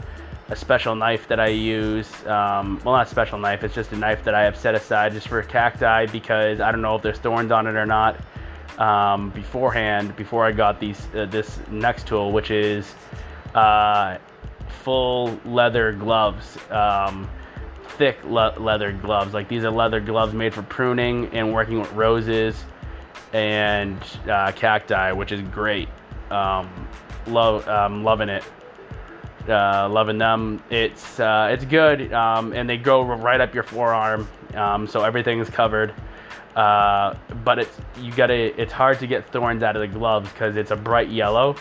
a 0.48 0.56
special 0.56 0.94
knife 0.94 1.26
that 1.28 1.40
I 1.40 1.48
use. 1.48 2.08
Um, 2.26 2.80
well, 2.84 2.94
not 2.94 3.08
special 3.08 3.38
knife, 3.38 3.64
it's 3.64 3.74
just 3.74 3.92
a 3.92 3.96
knife 3.96 4.24
that 4.24 4.34
I 4.34 4.44
have 4.44 4.56
set 4.56 4.74
aside 4.74 5.12
just 5.12 5.28
for 5.28 5.42
cacti 5.42 6.06
because 6.06 6.60
I 6.60 6.70
don't 6.70 6.82
know 6.82 6.94
if 6.94 7.02
there's 7.02 7.18
thorns 7.18 7.50
on 7.50 7.66
it 7.66 7.74
or 7.74 7.86
not. 7.86 8.16
Um, 8.78 9.30
beforehand, 9.30 10.14
before 10.16 10.44
I 10.44 10.52
got 10.52 10.78
these 10.80 11.08
uh, 11.14 11.24
this 11.24 11.58
next 11.70 12.06
tool, 12.06 12.30
which 12.30 12.50
is 12.50 12.94
uh, 13.54 14.18
full 14.82 15.40
leather 15.46 15.92
gloves, 15.92 16.58
um, 16.70 17.28
thick 17.96 18.18
le- 18.24 18.54
leather 18.58 18.92
gloves. 18.92 19.32
Like 19.32 19.48
these 19.48 19.64
are 19.64 19.70
leather 19.70 19.98
gloves 19.98 20.34
made 20.34 20.52
for 20.52 20.62
pruning 20.62 21.28
and 21.32 21.54
working 21.54 21.80
with 21.80 21.90
roses 21.92 22.64
and 23.32 23.98
uh, 24.28 24.52
cacti, 24.52 25.12
which 25.12 25.32
is 25.32 25.40
great. 25.40 25.88
Um, 26.30 26.86
love, 27.26 27.66
um, 27.68 28.04
loving 28.04 28.28
it. 28.28 28.44
Uh, 29.48 29.88
loving 29.88 30.18
them. 30.18 30.60
It's 30.70 31.20
uh, 31.20 31.50
it's 31.52 31.64
good, 31.64 32.12
um, 32.12 32.52
and 32.52 32.68
they 32.68 32.76
go 32.76 33.02
right 33.02 33.40
up 33.40 33.54
your 33.54 33.62
forearm, 33.62 34.26
um, 34.54 34.88
so 34.88 35.04
everything's 35.04 35.48
covered. 35.48 35.94
Uh, 36.56 37.14
but 37.44 37.60
it's 37.60 37.78
you 38.00 38.12
gotta. 38.12 38.60
It's 38.60 38.72
hard 38.72 38.98
to 39.00 39.06
get 39.06 39.30
thorns 39.30 39.62
out 39.62 39.76
of 39.76 39.82
the 39.82 39.88
gloves 39.88 40.28
because 40.32 40.56
it's 40.56 40.72
a 40.72 40.76
bright 40.76 41.10
yellow. 41.10 41.54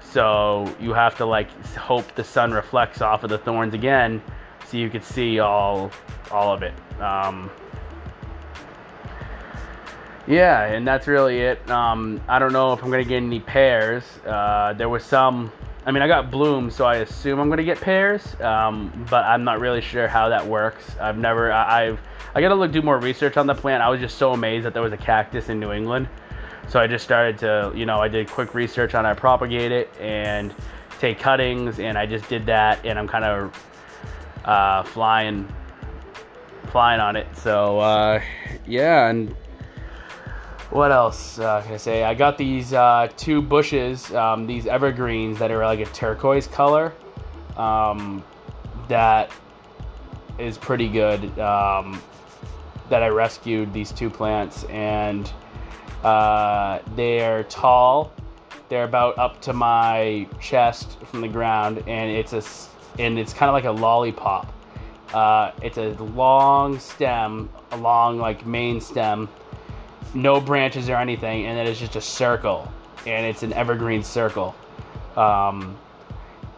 So 0.00 0.74
you 0.78 0.92
have 0.92 1.16
to 1.16 1.24
like 1.24 1.48
hope 1.76 2.14
the 2.14 2.24
sun 2.24 2.52
reflects 2.52 3.00
off 3.00 3.24
of 3.24 3.30
the 3.30 3.38
thorns 3.38 3.72
again, 3.72 4.20
so 4.68 4.76
you 4.76 4.90
can 4.90 5.00
see 5.00 5.38
all 5.38 5.90
all 6.30 6.52
of 6.52 6.62
it. 6.62 6.74
Um, 7.00 7.50
yeah, 10.26 10.64
and 10.64 10.86
that's 10.86 11.06
really 11.06 11.40
it. 11.40 11.68
Um, 11.70 12.20
I 12.28 12.38
don't 12.38 12.52
know 12.52 12.72
if 12.72 12.82
I'm 12.82 12.90
gonna 12.90 13.04
get 13.04 13.18
any 13.22 13.40
pears. 13.40 14.04
Uh, 14.26 14.72
there 14.72 14.88
was 14.88 15.04
some. 15.04 15.52
I 15.86 15.90
mean, 15.90 16.02
I 16.02 16.08
got 16.08 16.30
blooms, 16.30 16.74
so 16.74 16.86
I 16.86 16.96
assume 16.96 17.38
I'm 17.38 17.50
gonna 17.50 17.62
get 17.62 17.80
pears. 17.80 18.38
Um, 18.40 19.06
but 19.10 19.24
I'm 19.24 19.44
not 19.44 19.60
really 19.60 19.82
sure 19.82 20.08
how 20.08 20.28
that 20.30 20.46
works. 20.46 20.84
I've 21.00 21.18
never. 21.18 21.52
I, 21.52 21.88
I've. 21.88 22.00
I 22.34 22.40
gotta 22.40 22.54
look 22.54 22.72
do 22.72 22.82
more 22.82 22.98
research 22.98 23.36
on 23.36 23.46
the 23.46 23.54
plant. 23.54 23.82
I 23.82 23.88
was 23.88 24.00
just 24.00 24.18
so 24.18 24.32
amazed 24.32 24.64
that 24.66 24.72
there 24.72 24.82
was 24.82 24.92
a 24.92 24.96
cactus 24.96 25.48
in 25.50 25.60
New 25.60 25.72
England. 25.72 26.08
So 26.68 26.80
I 26.80 26.86
just 26.86 27.04
started 27.04 27.38
to, 27.38 27.72
you 27.74 27.86
know, 27.86 27.98
I 27.98 28.08
did 28.08 28.28
quick 28.28 28.54
research 28.54 28.94
on 28.94 29.04
how 29.04 29.12
to 29.12 29.20
propagate 29.20 29.70
it 29.70 29.90
and 30.00 30.54
take 30.98 31.18
cuttings, 31.18 31.78
and 31.78 31.98
I 31.98 32.06
just 32.06 32.28
did 32.28 32.46
that, 32.46 32.84
and 32.84 32.98
I'm 32.98 33.06
kind 33.06 33.24
of 33.24 33.66
uh, 34.44 34.82
flying, 34.82 35.46
flying 36.68 37.00
on 37.00 37.16
it. 37.16 37.26
So 37.36 37.78
uh, 37.78 38.22
yeah, 38.66 39.08
and 39.08 39.34
what 40.70 40.90
else 40.90 41.38
uh, 41.38 41.62
can 41.62 41.74
I 41.74 41.76
say? 41.76 42.04
I 42.04 42.14
got 42.14 42.38
these 42.38 42.72
uh, 42.72 43.08
two 43.16 43.42
bushes, 43.42 44.12
um, 44.14 44.46
these 44.46 44.66
evergreens 44.66 45.38
that 45.38 45.50
are 45.50 45.64
like 45.64 45.80
a 45.80 45.86
turquoise 45.86 46.46
color. 46.46 46.92
Um, 47.56 48.24
that 48.88 49.30
is 50.38 50.58
pretty 50.58 50.88
good. 50.88 51.38
Um, 51.38 52.02
that 52.90 53.02
I 53.02 53.08
rescued 53.08 53.72
these 53.72 53.92
two 53.92 54.10
plants, 54.10 54.64
and 54.64 55.32
uh, 56.02 56.80
they're 56.94 57.44
tall. 57.44 58.12
They're 58.68 58.84
about 58.84 59.18
up 59.18 59.40
to 59.42 59.52
my 59.52 60.26
chest 60.40 60.98
from 61.04 61.20
the 61.20 61.28
ground, 61.28 61.82
and 61.86 62.10
it's 62.10 62.32
a 62.32 62.42
and 63.00 63.18
it's 63.18 63.32
kind 63.32 63.48
of 63.48 63.54
like 63.54 63.64
a 63.64 63.70
lollipop. 63.70 64.52
Uh, 65.12 65.52
it's 65.62 65.78
a 65.78 65.90
long 66.02 66.78
stem, 66.78 67.48
a 67.70 67.76
long 67.76 68.18
like 68.18 68.44
main 68.46 68.80
stem 68.80 69.28
no 70.14 70.40
branches 70.40 70.88
or 70.88 70.96
anything, 70.96 71.46
and 71.46 71.58
then 71.58 71.66
it's 71.66 71.80
just 71.80 71.96
a 71.96 72.00
circle, 72.00 72.70
and 73.06 73.26
it's 73.26 73.42
an 73.42 73.52
evergreen 73.52 74.02
circle. 74.02 74.54
Um, 75.16 75.76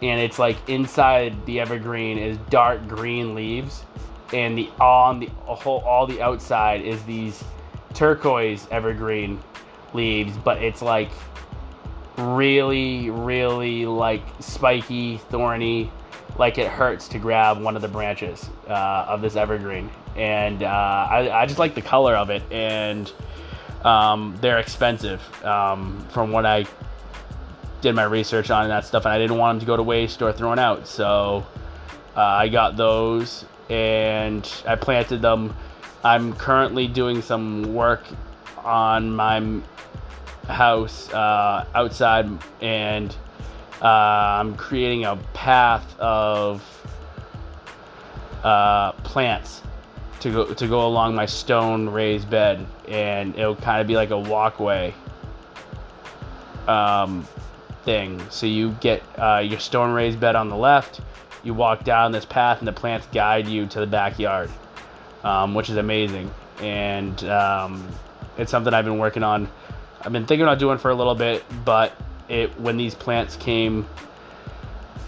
and 0.03 0.21
it's 0.21 0.39
like 0.39 0.57
inside 0.69 1.35
the 1.47 1.61
evergreen 1.61 2.19
is 2.19 2.37
dark 2.51 2.87
green 2.87 3.35
leaves, 3.35 3.85
and 4.33 4.57
the 4.57 4.69
on 4.81 5.21
the 5.21 5.27
whole 5.47 5.81
all 5.81 6.07
the 6.07 6.21
outside 6.21 6.83
is 6.83 7.03
these 7.05 7.43
turquoise 7.95 8.67
evergreen 8.71 9.41
leaves, 9.95 10.37
but 10.37 10.63
it's 10.63 10.83
like 10.83 11.11
really, 12.19 13.11
really 13.11 13.87
like 13.87 14.23
spiky, 14.41 15.19
thorny, 15.31 15.91
like 16.39 16.59
it 16.59 16.69
hurts 16.69 17.09
to 17.09 17.19
grab 17.19 17.61
one 17.61 17.77
of 17.77 17.83
the 17.83 17.89
branches 17.89 18.49
uh, 18.69 19.07
of 19.09 19.23
this 19.23 19.37
evergreen. 19.37 19.91
And 20.17 20.63
uh, 20.63 20.67
I, 20.67 21.43
I, 21.43 21.47
just 21.47 21.59
like 21.59 21.75
the 21.75 21.83
color 21.83 22.15
of 22.15 22.31
it, 22.31 22.43
and 22.51 23.13
um, 23.87 24.37
they're 24.41 24.59
expensive 24.59 25.23
um, 25.45 26.05
from 26.11 26.33
what 26.33 26.45
I 26.45 26.67
did 27.81 27.95
my 27.95 28.03
research 28.03 28.51
on 28.51 28.65
and 28.65 28.71
that 28.71 28.85
stuff, 28.85 29.05
and 29.05 29.15
I 29.15 29.19
didn't 29.19 29.39
want 29.39 29.57
them 29.57 29.61
to 29.61 29.67
go 29.67 29.77
to 29.77 29.83
waste 29.83 30.21
or 30.23 30.33
thrown 30.33 30.59
out. 30.59 30.89
So 30.89 31.47
uh, 32.17 32.21
I 32.21 32.49
got 32.49 32.77
those 32.77 33.45
and 33.71 34.51
I 34.67 34.75
planted 34.75 35.23
them. 35.23 35.55
I'm 36.03 36.33
currently 36.33 36.89
doing 36.89 37.23
some 37.23 37.75
work 37.75 38.03
on 38.59 39.15
my 39.15 39.61
house 40.49 41.13
uh, 41.13 41.67
outside, 41.75 42.29
and 42.61 43.15
uh, 43.83 43.87
I'm 43.87 44.57
creating 44.57 45.05
a 45.05 45.17
path 45.33 45.99
of 46.01 46.63
uh, 48.43 48.93
plants 48.93 49.63
to 50.21 50.31
go 50.31 50.55
to 50.55 50.67
go 50.67 50.87
along 50.87 51.15
my 51.15 51.27
stone 51.27 51.89
raised 51.89 52.29
bed, 52.31 52.67
and 52.89 53.35
it'll 53.37 53.57
kind 53.57 53.81
of 53.81 53.87
be 53.87 53.97
like 53.97 54.11
a 54.11 54.19
walkway 54.19 54.95
um, 56.67 57.27
thing. 57.85 58.23
So 58.31 58.47
you 58.47 58.73
get 58.81 59.03
uh, 59.19 59.43
your 59.45 59.61
stone 59.61 59.93
raised 59.93 60.19
bed 60.21 60.37
on 60.37 60.49
the 60.49 60.57
left, 60.57 61.01
you 61.43 61.55
walk 61.55 61.85
down 61.85 62.13
this 62.13 62.25
path, 62.25 62.59
and 62.59 62.69
the 62.69 62.73
plants 62.73 63.07
guide 63.13 63.47
you 63.47 63.67
to 63.67 63.81
the 63.81 63.87
backyard, 63.87 64.51
um, 65.25 65.55
which 65.55 65.71
is 65.71 65.77
amazing. 65.77 66.33
And 66.61 67.23
um, 67.25 67.87
it's 68.39 68.51
something 68.51 68.73
I've 68.73 68.85
been 68.85 68.99
working 68.99 69.23
on. 69.23 69.49
I've 70.01 70.13
been 70.13 70.27
thinking 70.27 70.45
about 70.45 70.59
doing 70.59 70.79
for 70.79 70.91
a 70.91 70.95
little 70.95 71.15
bit, 71.15 71.45
but 71.65 71.93
it 72.29 72.59
when 72.61 72.77
these 72.77 72.95
plants 72.95 73.37
came 73.37 73.87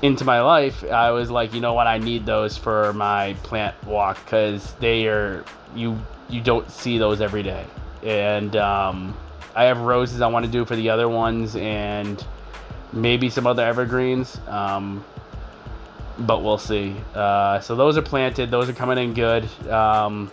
into 0.02 0.24
my 0.24 0.40
life, 0.40 0.84
I 0.84 1.10
was 1.10 1.30
like, 1.30 1.54
you 1.54 1.60
know 1.60 1.74
what, 1.74 1.86
I 1.86 1.98
need 1.98 2.24
those 2.24 2.56
for 2.56 2.92
my 2.92 3.34
plant 3.42 3.74
walk 3.84 4.24
because 4.24 4.74
they 4.74 5.06
are 5.08 5.44
you 5.74 5.98
you 6.28 6.40
don't 6.40 6.70
see 6.70 6.98
those 6.98 7.20
every 7.20 7.42
day, 7.42 7.66
and 8.02 8.54
um, 8.56 9.16
I 9.54 9.64
have 9.64 9.80
roses 9.80 10.20
I 10.20 10.26
want 10.28 10.44
to 10.44 10.50
do 10.50 10.64
for 10.64 10.76
the 10.76 10.90
other 10.90 11.08
ones 11.08 11.56
and 11.56 12.24
maybe 12.92 13.30
some 13.30 13.46
other 13.46 13.64
evergreens. 13.64 14.38
Um, 14.46 15.04
but 16.18 16.42
we'll 16.42 16.58
see. 16.58 16.96
Uh, 17.14 17.60
so 17.60 17.76
those 17.76 17.96
are 17.96 18.02
planted. 18.02 18.50
Those 18.50 18.68
are 18.68 18.72
coming 18.72 18.98
in 18.98 19.14
good. 19.14 19.48
Um, 19.68 20.30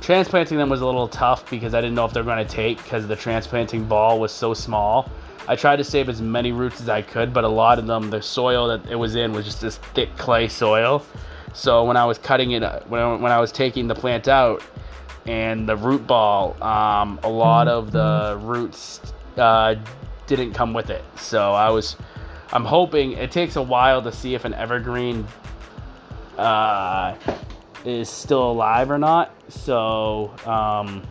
transplanting 0.00 0.58
them 0.58 0.68
was 0.68 0.80
a 0.80 0.86
little 0.86 1.08
tough 1.08 1.48
because 1.50 1.74
I 1.74 1.80
didn't 1.80 1.94
know 1.94 2.04
if 2.04 2.12
they're 2.12 2.22
going 2.22 2.46
to 2.46 2.50
take 2.50 2.82
because 2.82 3.06
the 3.06 3.16
transplanting 3.16 3.84
ball 3.84 4.20
was 4.20 4.32
so 4.32 4.54
small. 4.54 5.10
I 5.48 5.56
tried 5.56 5.76
to 5.76 5.84
save 5.84 6.10
as 6.10 6.20
many 6.20 6.52
roots 6.52 6.78
as 6.82 6.90
I 6.90 7.00
could, 7.00 7.32
but 7.32 7.42
a 7.42 7.48
lot 7.48 7.78
of 7.78 7.86
them, 7.86 8.10
the 8.10 8.20
soil 8.20 8.68
that 8.68 8.86
it 8.86 8.96
was 8.96 9.16
in 9.16 9.32
was 9.32 9.46
just 9.46 9.62
this 9.62 9.78
thick 9.94 10.14
clay 10.18 10.46
soil. 10.46 11.02
So 11.54 11.84
when 11.84 11.96
I 11.96 12.04
was 12.04 12.18
cutting 12.18 12.50
it, 12.50 12.62
when 12.88 13.00
I, 13.00 13.14
when 13.16 13.32
I 13.32 13.40
was 13.40 13.50
taking 13.50 13.88
the 13.88 13.94
plant 13.94 14.28
out 14.28 14.62
and 15.26 15.66
the 15.66 15.74
root 15.74 16.06
ball, 16.06 16.62
um, 16.62 17.18
a 17.22 17.28
lot 17.30 17.66
of 17.66 17.92
the 17.92 18.38
roots 18.42 19.00
uh, 19.38 19.76
didn't 20.26 20.52
come 20.52 20.74
with 20.74 20.90
it. 20.90 21.02
So 21.16 21.52
I 21.54 21.70
was 21.70 21.96
I'm 22.52 22.64
hoping 22.64 23.12
it 23.12 23.30
takes 23.30 23.56
a 23.56 23.62
while 23.62 24.02
to 24.02 24.12
see 24.12 24.34
if 24.34 24.44
an 24.44 24.54
evergreen 24.54 25.26
uh, 26.36 27.14
is 27.84 28.10
still 28.10 28.50
alive 28.50 28.90
or 28.90 28.98
not. 28.98 29.34
So 29.48 30.34
um, 30.46 31.02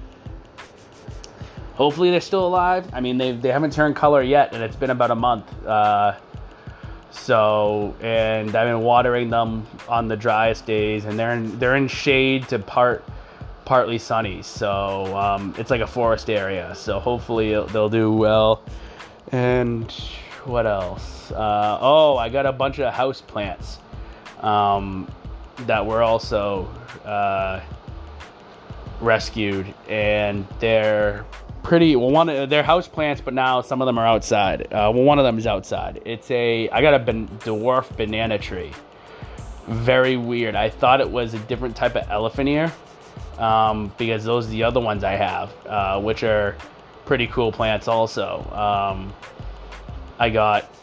hopefully 1.78 2.12
they're 2.12 2.20
still 2.20 2.46
alive. 2.46 2.90
I 2.92 3.00
mean 3.00 3.18
they 3.18 3.32
they 3.32 3.50
haven't 3.50 3.72
turned 3.72 3.96
color 3.96 4.22
yet, 4.22 4.54
and 4.54 4.62
it's 4.64 4.76
been 4.76 4.90
about 4.90 5.12
a 5.12 5.16
month. 5.16 5.66
Uh, 5.66 6.18
so 7.12 7.96
and 8.02 8.54
I've 8.56 8.68
been 8.68 8.82
watering 8.82 9.30
them 9.30 9.66
on 9.88 10.08
the 10.08 10.18
driest 10.18 10.66
days, 10.66 11.06
and 11.06 11.18
they're 11.18 11.34
in 11.34 11.58
they're 11.60 11.76
in 11.76 11.88
shade 11.88 12.48
to 12.50 12.60
part 12.60 13.06
partly 13.64 13.98
sunny. 13.98 14.42
So 14.42 15.16
um, 15.18 15.54
it's 15.58 15.70
like 15.70 15.82
a 15.82 15.88
forest 15.88 16.30
area. 16.30 16.74
So 16.76 17.00
hopefully 17.00 17.50
they'll 17.50 17.90
do 17.90 18.12
well. 18.12 18.64
And 19.32 19.92
what 20.46 20.66
else? 20.66 21.32
Uh, 21.32 21.78
oh, 21.82 22.16
I 22.18 22.30
got 22.30 22.46
a 22.46 22.54
bunch 22.54 22.80
of 22.80 22.94
house 22.94 23.20
plants 23.20 23.80
um, 24.40 25.12
that 25.66 25.86
were 25.86 26.02
also 26.02 26.66
uh, 27.04 27.60
rescued, 29.02 29.74
and 29.90 30.48
they're 30.60 31.26
pretty. 31.68 31.98
Well, 31.98 32.12
one 32.12 32.28
they're 32.48 32.64
house 32.64 32.88
plants, 32.88 33.20
but 33.20 33.34
now 33.34 33.60
some 33.60 33.82
of 33.82 33.88
them 33.88 33.98
are 33.98 34.08
outside. 34.08 34.62
Uh, 34.68 34.90
well, 34.94 35.04
one 35.04 35.20
of 35.20 35.26
them 35.26 35.38
is 35.38 35.46
outside. 35.46 36.02
It's 36.06 36.32
a 36.32 36.70
I 36.70 36.82
got 36.82 36.94
a 36.94 37.04
dwarf 37.04 37.96
banana 37.98 38.40
tree. 38.40 38.72
Very 39.68 40.16
weird. 40.16 40.56
I 40.56 40.70
thought 40.70 41.02
it 41.02 41.10
was 41.10 41.34
a 41.34 41.40
different 41.40 41.76
type 41.76 41.98
of 41.98 42.10
elephant 42.10 42.48
ear 42.48 42.72
um, 43.38 43.92
because 43.98 44.24
those 44.24 44.48
are 44.48 44.52
the 44.52 44.64
other 44.64 44.80
ones 44.80 45.04
I 45.04 45.12
have, 45.12 45.54
uh, 45.68 46.00
which 46.00 46.24
are 46.24 46.56
pretty 47.06 47.28
cool 47.28 47.52
plants 47.52 47.90
also. 47.90 48.50
Um, 48.54 49.14
I 50.20 50.30
got 50.30 50.74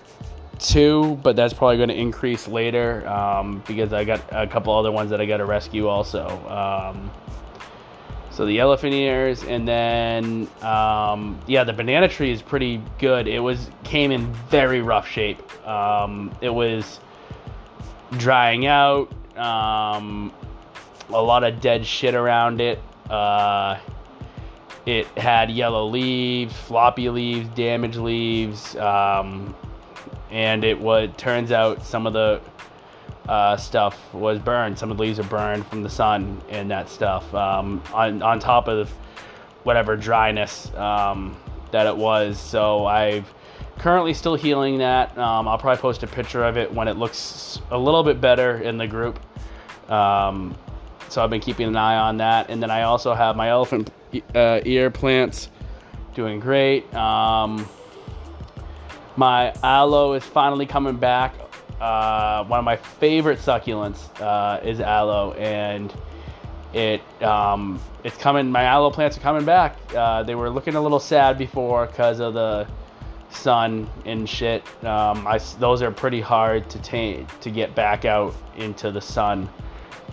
two, 0.59 1.19
but 1.23 1.35
that's 1.35 1.55
probably 1.55 1.79
going 1.79 1.89
to 1.89 1.99
increase 1.99 2.47
later 2.47 3.09
um, 3.09 3.63
because 3.67 3.95
I 3.95 4.05
got 4.05 4.21
a 4.31 4.47
couple 4.47 4.75
other 4.75 4.93
ones 4.93 5.09
that 5.11 5.21
I 5.21 5.25
got 5.25 5.39
to 5.39 5.47
rescue 5.47 5.89
also. 5.89 6.27
So 8.35 8.45
the 8.45 8.59
elephant 8.59 8.93
ears, 8.95 9.45
and 9.45 9.67
then 9.67 10.49
um, 10.61 11.39
yeah, 11.47 11.63
the 11.63 11.73
banana 11.73 12.09
tree 12.09 12.33
is 12.33 12.43
pretty 12.43 12.83
good. 12.99 13.29
It 13.29 13.39
was 13.39 13.71
came 13.85 14.11
in 14.11 14.27
very 14.51 14.83
rough 14.83 15.07
shape. 15.07 15.41
Um, 15.65 16.37
it 16.41 16.49
was 16.49 16.99
drying 18.19 18.67
out. 18.67 19.13
Um, 19.39 20.33
a 21.11 21.23
lot 21.23 21.45
of 21.45 21.61
dead 21.61 21.87
shit 21.87 22.17
around 22.17 22.61
it. 22.61 22.81
Uh, 23.09 23.79
it 24.85 25.07
had 25.17 25.49
yellow 25.49 25.87
leaves, 25.87 26.57
floppy 26.57 27.11
leaves, 27.11 27.49
damaged 27.51 27.99
leaves, 27.99 28.75
um, 28.77 29.55
and 30.33 30.65
it 30.65 30.81
would 30.81 31.17
turns 31.17 31.53
out 31.53 31.85
some 31.85 32.05
of 32.05 32.13
the 32.13 32.41
uh, 33.29 33.57
stuff 33.57 34.13
was 34.13 34.39
burned. 34.39 34.79
Some 34.79 34.91
of 34.91 34.97
the 34.97 35.03
leaves 35.03 35.19
are 35.19 35.25
burned 35.25 35.67
from 35.67 35.83
the 35.83 35.91
sun 35.91 36.41
and 36.49 36.71
that 36.71 36.89
stuff. 36.89 37.33
Um, 37.35 37.83
on 37.93 38.23
on 38.23 38.39
top 38.39 38.69
of 38.69 38.91
whatever 39.63 39.97
dryness 39.97 40.73
um, 40.75 41.37
that 41.71 41.87
it 41.87 41.97
was. 41.97 42.39
So 42.39 42.87
I've 42.87 43.33
currently 43.79 44.15
still 44.15 44.35
healing 44.35 44.79
that. 44.79 45.17
Um, 45.19 45.49
I'll 45.49 45.59
probably 45.59 45.81
post 45.81 46.03
a 46.03 46.07
picture 46.07 46.45
of 46.45 46.57
it 46.57 46.73
when 46.73 46.87
it 46.87 46.97
looks 46.97 47.61
a 47.71 47.79
little 47.79 48.03
bit 48.03 48.21
better 48.21 48.59
in 48.59 48.79
the 48.79 48.87
group. 48.87 49.19
Um, 49.91 50.57
so 51.09 51.23
I've 51.23 51.31
been 51.31 51.41
keeping 51.41 51.69
an 51.69 51.77
eye 51.77 51.97
on 51.97 52.19
that. 52.19 52.51
And 52.51 52.63
then 52.63 52.71
I 52.71 52.83
also 52.83 53.15
have 53.15 53.37
my 53.37 53.49
elephant 53.49 53.91
uh, 54.35 54.61
ear 54.65 54.91
plants 54.91 55.51
doing 56.15 56.41
great. 56.41 56.93
Um, 56.95 57.69
my 59.17 59.53
aloe 59.63 60.15
is 60.15 60.25
finally 60.25 60.67
coming 60.67 60.97
back. 60.97 61.35
Uh, 61.81 62.45
one 62.45 62.59
of 62.59 62.65
my 62.65 62.77
favorite 62.77 63.39
succulents 63.39 64.09
uh, 64.21 64.61
is 64.65 64.81
aloe, 64.81 65.33
and 65.33 65.93
it 66.73 67.01
um, 67.23 67.81
it's 68.05 68.17
coming. 68.17 68.51
My 68.51 68.65
aloe 68.65 68.91
plants 68.91 69.17
are 69.17 69.21
coming 69.21 69.45
back. 69.45 69.77
Uh, 69.95 70.23
they 70.23 70.35
were 70.35 70.51
looking 70.51 70.77
a 70.77 70.81
little 70.81 71.01
sad 71.01 71.39
before 71.39 71.87
because 71.87 72.21
of 72.21 72.35
the 72.35 72.67
sun 73.31 73.89
and 74.05 74.29
shit. 74.29 74.63
Um, 74.85 75.27
I, 75.27 75.39
those 75.59 75.83
are 75.83 75.91
pretty 75.91 76.21
hard 76.21 76.69
to 76.71 77.25
to 77.25 77.51
get 77.51 77.75
back 77.75 78.05
out 78.05 78.35
into 78.57 78.91
the 78.91 79.01
sun 79.01 79.49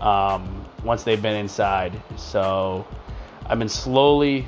um, 0.00 0.64
once 0.84 1.04
they've 1.04 1.22
been 1.22 1.36
inside. 1.36 1.92
So 2.16 2.86
I've 3.46 3.58
been 3.58 3.68
slowly 3.68 4.46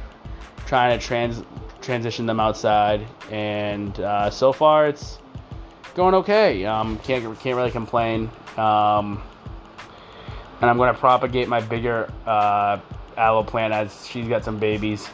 trying 0.66 0.98
to 0.98 1.04
trans 1.04 1.42
transition 1.80 2.26
them 2.26 2.40
outside, 2.40 3.06
and 3.30 3.98
uh, 4.00 4.30
so 4.30 4.52
far 4.52 4.88
it's 4.88 5.18
going 5.94 6.14
okay. 6.14 6.64
Um, 6.64 6.98
can't 6.98 7.38
can't 7.40 7.56
really 7.56 7.70
complain. 7.70 8.30
Um, 8.56 9.22
and 10.60 10.70
I'm 10.70 10.76
to 10.92 10.98
propagate 10.98 11.48
my 11.48 11.60
bigger 11.60 12.10
uh, 12.26 12.78
aloe 13.16 13.42
plant 13.42 13.72
as 13.72 14.06
she's 14.06 14.28
got 14.28 14.44
some 14.44 14.58
babies 14.58 15.08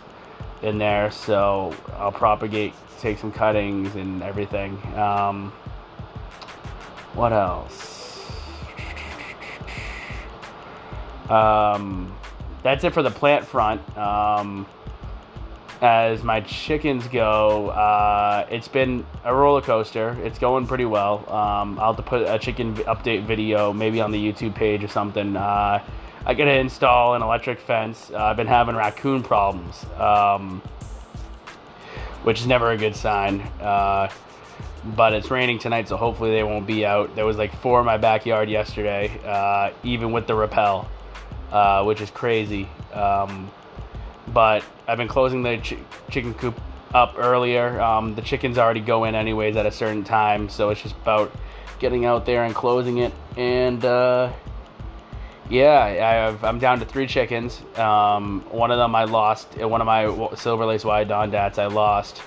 in 0.62 0.78
there, 0.78 1.10
so 1.10 1.74
I'll 1.94 2.12
propagate, 2.12 2.74
take 3.00 3.18
some 3.18 3.32
cuttings 3.32 3.94
and 3.94 4.22
everything. 4.22 4.80
Um, 4.96 5.52
what 7.14 7.32
else? 7.32 8.30
Um, 11.28 12.14
that's 12.62 12.84
it 12.84 12.92
for 12.92 13.02
the 13.02 13.10
plant 13.10 13.46
front. 13.46 13.96
Um, 13.96 14.66
as 15.80 16.22
my 16.22 16.40
chickens 16.40 17.06
go, 17.08 17.68
uh, 17.70 18.46
it's 18.50 18.68
been 18.68 19.04
a 19.24 19.34
roller 19.34 19.62
coaster. 19.62 20.16
It's 20.22 20.38
going 20.38 20.66
pretty 20.66 20.84
well. 20.84 21.18
Um, 21.30 21.78
I'll 21.78 21.94
have 21.94 21.96
to 21.96 22.02
put 22.02 22.28
a 22.28 22.38
chicken 22.38 22.74
update 22.76 23.24
video 23.24 23.72
maybe 23.72 24.00
on 24.00 24.10
the 24.10 24.32
YouTube 24.32 24.54
page 24.54 24.84
or 24.84 24.88
something. 24.88 25.36
Uh, 25.36 25.82
I 26.26 26.34
got 26.34 26.44
to 26.44 26.54
install 26.54 27.14
an 27.14 27.22
electric 27.22 27.58
fence. 27.58 28.10
Uh, 28.12 28.24
I've 28.24 28.36
been 28.36 28.46
having 28.46 28.76
raccoon 28.76 29.22
problems, 29.22 29.86
um, 29.96 30.60
which 32.24 32.40
is 32.40 32.46
never 32.46 32.72
a 32.72 32.76
good 32.76 32.94
sign. 32.94 33.40
Uh, 33.60 34.10
but 34.96 35.14
it's 35.14 35.30
raining 35.30 35.58
tonight, 35.58 35.88
so 35.88 35.96
hopefully 35.96 36.30
they 36.30 36.42
won't 36.42 36.66
be 36.66 36.84
out. 36.84 37.14
There 37.14 37.26
was 37.26 37.36
like 37.36 37.54
four 37.56 37.80
in 37.80 37.86
my 37.86 37.96
backyard 37.96 38.50
yesterday, 38.50 39.10
uh, 39.24 39.72
even 39.82 40.12
with 40.12 40.26
the 40.26 40.34
rappel, 40.34 40.88
uh, 41.52 41.84
which 41.84 42.00
is 42.02 42.10
crazy. 42.10 42.68
Um, 42.92 43.50
but 44.32 44.64
I've 44.86 44.98
been 44.98 45.08
closing 45.08 45.42
the 45.42 45.56
ch- 45.58 45.76
chicken 46.10 46.34
coop 46.34 46.60
up 46.94 47.14
earlier. 47.18 47.80
Um, 47.80 48.14
the 48.14 48.22
chickens 48.22 48.58
already 48.58 48.80
go 48.80 49.04
in 49.04 49.14
anyways 49.14 49.56
at 49.56 49.66
a 49.66 49.72
certain 49.72 50.04
time, 50.04 50.48
so 50.48 50.70
it's 50.70 50.82
just 50.82 50.96
about 50.96 51.32
getting 51.78 52.04
out 52.04 52.26
there 52.26 52.44
and 52.44 52.54
closing 52.54 52.98
it. 52.98 53.12
And 53.36 53.84
uh, 53.84 54.32
yeah, 55.48 56.36
I 56.42 56.48
am 56.48 56.58
down 56.58 56.78
to 56.80 56.84
three 56.84 57.06
chickens. 57.06 57.62
Um, 57.76 58.42
one 58.50 58.70
of 58.70 58.78
them 58.78 58.94
I 58.94 59.04
lost. 59.04 59.56
One 59.56 59.80
of 59.80 59.86
my 59.86 60.34
silver 60.34 60.64
lace 60.64 60.84
Wyandottes 60.84 61.58
I 61.58 61.66
lost 61.66 62.22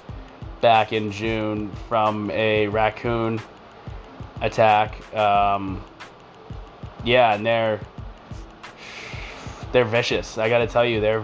back 0.62 0.94
in 0.94 1.12
June 1.12 1.72
from 1.90 2.32
a 2.32 2.68
raccoon 2.68 3.42
attack. 4.42 5.14
Um, 5.16 5.84
yeah, 7.04 7.34
and 7.34 7.46
they're 7.46 7.80
they're 9.72 9.86
vicious. 9.86 10.38
I 10.38 10.50
got 10.50 10.60
to 10.60 10.68
tell 10.68 10.86
you, 10.86 11.02
they're 11.02 11.24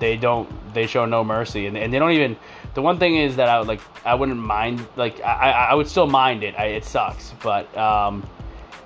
they 0.00 0.16
don't 0.16 0.48
they 0.74 0.86
show 0.86 1.04
no 1.04 1.24
mercy, 1.24 1.66
and, 1.66 1.76
and 1.76 1.92
they 1.92 1.98
don't 1.98 2.12
even. 2.12 2.36
The 2.74 2.82
one 2.82 2.98
thing 2.98 3.16
is 3.16 3.36
that 3.36 3.48
I 3.48 3.58
would 3.58 3.68
like 3.68 3.80
I 4.04 4.14
wouldn't 4.14 4.38
mind 4.38 4.86
like 4.96 5.20
I 5.22 5.50
I 5.50 5.74
would 5.74 5.88
still 5.88 6.06
mind 6.06 6.42
it. 6.44 6.58
I, 6.58 6.66
it 6.66 6.84
sucks, 6.84 7.34
but 7.42 7.74
um, 7.76 8.26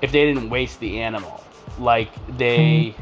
if 0.00 0.12
they 0.12 0.24
didn't 0.24 0.50
waste 0.50 0.80
the 0.80 1.00
animal, 1.00 1.42
like 1.78 2.10
they 2.36 2.94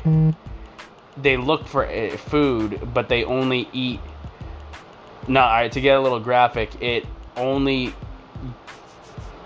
they 1.16 1.37
look 1.37 1.66
for 1.66 1.87
eh, 1.87 2.16
food, 2.16 2.88
but 2.94 3.09
they 3.09 3.25
only 3.25 3.68
eat 3.73 4.01
no, 5.29 5.40
all 5.40 5.49
right, 5.49 5.70
to 5.70 5.81
get 5.81 5.96
a 5.96 6.01
little 6.01 6.20
graphic, 6.20 6.83
it 6.83 7.07
only 7.37 7.94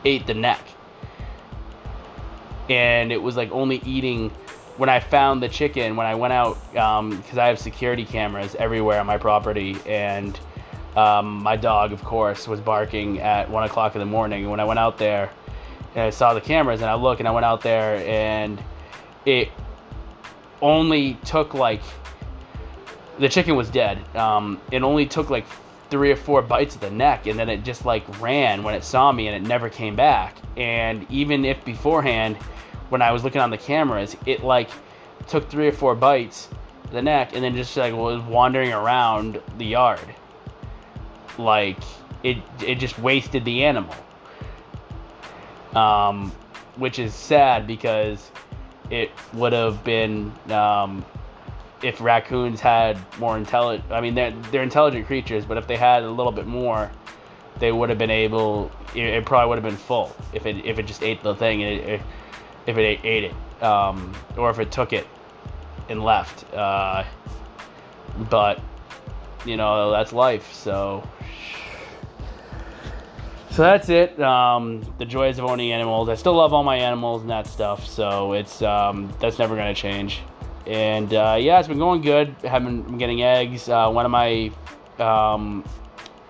ate 0.05 0.27
the 0.27 0.35
neck. 0.35 0.61
And 2.71 3.13
it 3.13 3.21
was 3.21 3.37
like 3.37 3.51
only 3.53 3.83
eating 3.85 4.31
when 4.77 4.89
I 4.89 5.01
found 5.01 5.43
the 5.43 5.49
chicken, 5.49 5.97
when 5.97 6.07
I 6.07 6.15
went 6.15 6.33
out, 6.33 6.59
because 6.73 6.99
um, 6.99 7.39
I 7.39 7.47
have 7.47 7.59
security 7.59 8.05
cameras 8.05 8.55
everywhere 8.57 9.01
on 9.01 9.07
my 9.07 9.19
property, 9.19 9.77
and 9.87 10.39
um, 10.97 11.43
my 11.43 11.57
dog, 11.57 11.93
of 11.93 12.03
course, 12.05 12.49
was 12.49 12.61
barking 12.61 13.21
at 13.21 13.49
one 13.49 13.65
o'clock 13.65 13.95
in 13.95 14.01
the 14.01 14.07
morning. 14.07 14.49
When 14.51 14.61
I 14.61 14.65
went 14.65 14.79
out 14.79 14.99
there, 14.99 15.31
and 15.95 16.05
I 16.05 16.11
saw 16.11 16.35
the 16.35 16.41
cameras, 16.41 16.81
and 16.81 16.91
I 16.91 16.95
look, 16.95 17.21
and 17.21 17.29
I 17.29 17.31
went 17.31 17.45
out 17.45 17.61
there, 17.61 17.97
and 18.07 18.63
it 19.25 19.49
only 20.61 21.15
took 21.25 21.55
like 21.55 21.83
the 23.19 23.29
chicken 23.29 23.55
was 23.55 23.71
dead. 23.71 23.99
Um, 24.17 24.61
it 24.73 24.83
only 24.83 25.07
took 25.07 25.31
like 25.31 25.45
three 25.91 26.11
or 26.11 26.17
four 26.17 26.43
bites 26.43 26.75
at 26.75 26.81
the 26.81 26.91
neck 26.91 27.27
and 27.27 27.39
then 27.39 27.49
it 27.49 27.63
just 27.63 27.85
like 27.85 28.03
ran 28.21 28.63
when 28.63 28.75
it 28.75 28.83
saw 28.83 29.13
me 29.13 29.29
and 29.29 29.37
it 29.37 29.47
never 29.47 29.69
came 29.69 29.95
back. 29.95 30.37
And 30.57 31.07
even 31.11 31.45
if 31.45 31.65
beforehand, 31.65 32.37
when 32.95 33.03
I 33.03 33.11
was 33.11 33.25
looking 33.25 33.41
on 33.41 33.51
the 33.51 33.59
cameras, 33.59 34.17
it 34.25 34.45
like 34.45 34.71
took 35.27 35.51
three 35.51 35.67
or 35.67 35.73
four 35.73 35.97
bites 35.97 36.49
the 36.93 37.03
neck 37.03 37.35
and 37.35 37.43
then 37.43 37.57
just 37.57 37.77
like 37.77 37.93
was 37.93 38.23
wandering 38.23 38.73
around 38.73 39.43
the 39.59 39.65
yard. 39.65 40.15
Like 41.37 41.79
it 42.23 42.37
it 42.65 42.77
just 42.77 42.97
wasted 43.01 43.45
the 43.45 43.65
animal. 43.65 43.97
Um, 45.75 46.31
which 46.77 47.01
is 47.01 47.13
sad 47.13 47.67
because 47.67 48.31
it 48.91 49.11
would 49.33 49.53
have 49.53 49.83
been 49.83 50.33
um, 50.51 51.05
if 51.83 52.01
raccoons 52.01 52.61
had 52.61 52.97
more 53.19 53.37
intelligent, 53.37 53.91
I 53.91 54.01
mean, 54.01 54.15
they're, 54.15 54.31
they're 54.53 54.63
intelligent 54.63 55.09
creatures, 55.09 55.45
but 55.45 55.57
if 55.57 55.67
they 55.67 55.77
had 55.77 56.05
a 56.05 56.11
little 56.11 56.31
bit 56.31 56.47
more, 56.47 56.93
they 57.59 57.73
would 57.73 57.89
have 57.89 57.99
been 57.99 58.13
able. 58.13 58.71
It, 58.95 59.03
it 59.03 59.27
probably 59.27 59.49
would 59.49 59.57
have 59.57 59.65
been 59.65 59.77
full 59.77 60.15
if 60.33 60.47
it 60.47 60.65
if 60.65 60.79
it 60.79 60.87
just 60.87 61.03
ate 61.03 61.25
the 61.25 61.35
thing 61.35 61.65
and 61.65 61.81
it, 61.81 62.01
if 62.67 62.77
it 62.77 63.01
ate 63.05 63.25
it, 63.25 63.63
um, 63.63 64.15
or 64.37 64.51
if 64.51 64.59
it 64.59 64.73
took 64.73 64.93
it 64.93 65.07
and 65.89 66.03
left. 66.03 66.53
Uh, 66.53 67.05
but 68.31 68.61
you 69.45 69.57
know 69.57 69.91
that's 69.91 70.13
life. 70.13 70.53
So 70.53 71.07
so 73.51 73.63
that's 73.63 73.89
it. 73.89 74.21
Um, 74.21 74.83
the 74.99 75.05
joys 75.05 75.39
of 75.39 75.45
owning 75.45 75.73
animals. 75.73 76.09
I 76.09 76.15
still 76.15 76.35
love 76.35 76.53
all 76.53 76.65
my 76.65 76.77
animals 76.77 77.23
and 77.23 77.31
that 77.31 77.47
stuff. 77.47 77.87
So 77.87 78.33
it's 78.33 78.63
um, 78.63 79.13
that's 79.21 79.39
never 79.39 79.57
gonna 79.57 79.75
change 79.75 80.23
and 80.67 81.13
uh, 81.13 81.37
yeah, 81.39 81.59
it's 81.59 81.69
been 81.69 81.79
going 81.79 82.01
good. 82.01 82.35
Having 82.43 82.83
been 82.83 82.99
getting 82.99 83.23
eggs. 83.23 83.69
Uh, 83.69 83.91
one 83.91 84.05
of 84.05 84.11
my, 84.11 84.51
um, 84.99 85.65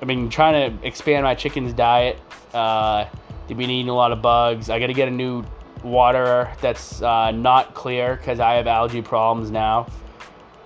I've 0.00 0.08
been 0.08 0.28
trying 0.28 0.72
to 0.72 0.86
expand 0.86 1.24
my 1.24 1.34
chicken's 1.34 1.72
diet. 1.72 2.18
Uh, 2.52 3.06
they've 3.46 3.56
been 3.56 3.70
eating 3.70 3.90
a 3.90 3.94
lot 3.94 4.12
of 4.12 4.22
bugs. 4.22 4.70
I 4.70 4.78
got 4.78 4.88
to 4.88 4.94
get 4.94 5.08
a 5.08 5.12
new 5.12 5.44
water 5.84 6.50
that's 6.60 7.02
uh, 7.02 7.30
not 7.30 7.74
clear 7.74 8.16
because 8.16 8.40
I 8.40 8.54
have 8.54 8.66
algae 8.66 9.02
problems 9.02 9.50
now. 9.50 9.86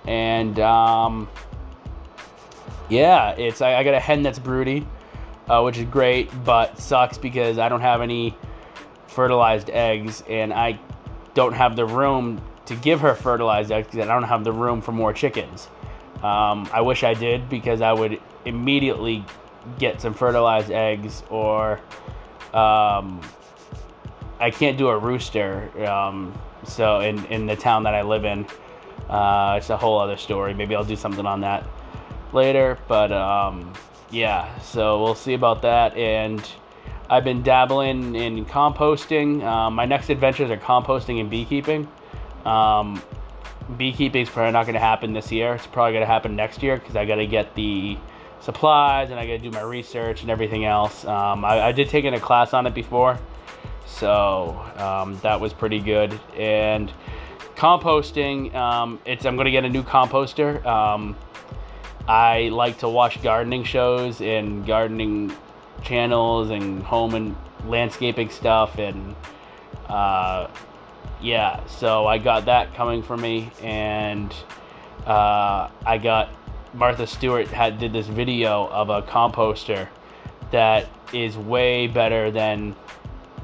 And 0.07 0.59
um, 0.59 1.29
yeah, 2.89 3.31
it's 3.31 3.61
I, 3.61 3.75
I, 3.75 3.83
got 3.83 3.93
a 3.93 3.99
hen 3.99 4.23
that's 4.23 4.39
broody, 4.39 4.87
uh, 5.47 5.61
which 5.61 5.77
is 5.77 5.85
great, 5.85 6.31
but 6.43 6.79
sucks 6.79 7.17
because 7.17 7.59
I 7.59 7.69
don't 7.69 7.81
have 7.81 8.01
any 8.01 8.35
fertilized 9.07 9.69
eggs 9.69 10.23
and 10.29 10.53
I 10.53 10.79
don't 11.33 11.53
have 11.53 11.75
the 11.75 11.85
room 11.85 12.41
to 12.65 12.75
give 12.75 13.01
her 13.01 13.13
fertilized 13.13 13.71
eggs 13.71 13.87
because 13.87 14.07
I 14.07 14.13
don't 14.13 14.23
have 14.23 14.43
the 14.43 14.51
room 14.51 14.81
for 14.81 14.91
more 14.91 15.13
chickens. 15.13 15.67
Um, 16.23 16.69
I 16.73 16.81
wish 16.81 17.03
I 17.03 17.13
did 17.13 17.49
because 17.49 17.81
I 17.81 17.93
would 17.93 18.19
immediately 18.45 19.23
get 19.77 20.01
some 20.01 20.13
fertilized 20.13 20.71
eggs 20.71 21.23
or 21.29 21.79
um, 22.53 23.21
I 24.39 24.51
can't 24.51 24.77
do 24.77 24.89
a 24.89 24.97
rooster. 24.97 25.69
Um, 25.85 26.37
so 26.65 26.99
in, 26.99 27.25
in 27.25 27.45
the 27.45 27.55
town 27.55 27.83
that 27.83 27.93
I 27.93 28.01
live 28.01 28.25
in, 28.25 28.45
uh, 29.09 29.55
it's 29.57 29.69
a 29.69 29.77
whole 29.77 29.99
other 29.99 30.17
story. 30.17 30.53
Maybe 30.53 30.75
I'll 30.75 30.83
do 30.83 30.95
something 30.95 31.25
on 31.25 31.41
that 31.41 31.65
later. 32.33 32.77
But 32.87 33.11
um, 33.11 33.73
yeah, 34.11 34.57
so 34.59 35.01
we'll 35.01 35.15
see 35.15 35.33
about 35.33 35.61
that. 35.63 35.95
And 35.97 36.47
I've 37.09 37.23
been 37.23 37.41
dabbling 37.41 38.15
in 38.15 38.45
composting. 38.45 39.43
Um, 39.43 39.75
my 39.75 39.85
next 39.85 40.09
adventures 40.09 40.51
are 40.51 40.57
composting 40.57 41.19
and 41.19 41.29
beekeeping. 41.29 41.87
Um, 42.45 43.01
beekeeping 43.77 44.21
is 44.21 44.29
probably 44.29 44.51
not 44.51 44.63
going 44.63 44.73
to 44.73 44.79
happen 44.79 45.13
this 45.13 45.31
year. 45.31 45.55
It's 45.55 45.67
probably 45.67 45.93
going 45.93 46.03
to 46.03 46.11
happen 46.11 46.35
next 46.35 46.61
year 46.61 46.77
because 46.77 46.95
I 46.95 47.05
got 47.05 47.15
to 47.15 47.27
get 47.27 47.55
the 47.55 47.97
supplies 48.41 49.11
and 49.11 49.19
I 49.19 49.25
got 49.25 49.33
to 49.33 49.39
do 49.39 49.51
my 49.51 49.61
research 49.61 50.21
and 50.21 50.29
everything 50.31 50.65
else. 50.65 51.05
Um, 51.05 51.43
I, 51.43 51.61
I, 51.61 51.71
did 51.71 51.89
take 51.89 52.05
in 52.05 52.13
a 52.13 52.19
class 52.19 52.53
on 52.53 52.65
it 52.65 52.73
before, 52.73 53.19
so 53.89 54.59
um, 54.77 55.19
that 55.21 55.39
was 55.39 55.53
pretty 55.53 55.79
good. 55.79 56.17
And 56.37 56.91
composting, 57.55 58.53
um, 58.55 58.99
it's 59.05 59.25
I'm 59.25 59.35
to 59.45 59.51
get 59.51 59.65
a 59.65 59.69
new 59.69 59.83
composter. 59.83 60.65
Um, 60.65 61.15
I 62.07 62.49
like 62.49 62.79
to 62.79 62.89
watch 62.89 63.21
gardening 63.21 63.63
shows 63.63 64.21
and 64.21 64.65
gardening 64.65 65.35
channels 65.81 66.49
and 66.49 66.81
home 66.83 67.15
and 67.15 67.35
landscaping 67.65 68.29
stuff 68.29 68.77
and. 68.77 69.15
Uh, 69.87 70.47
yeah, 71.21 71.65
so 71.65 72.07
I 72.07 72.17
got 72.17 72.45
that 72.45 72.73
coming 72.75 73.03
for 73.03 73.17
me, 73.17 73.51
and 73.61 74.33
uh, 75.05 75.69
I 75.85 75.97
got 75.97 76.29
Martha 76.73 77.07
Stewart 77.07 77.47
had 77.47 77.79
did 77.79 77.93
this 77.93 78.07
video 78.07 78.67
of 78.67 78.89
a 78.89 79.01
composter 79.01 79.87
that 80.51 80.87
is 81.13 81.37
way 81.37 81.87
better 81.87 82.31
than 82.31 82.75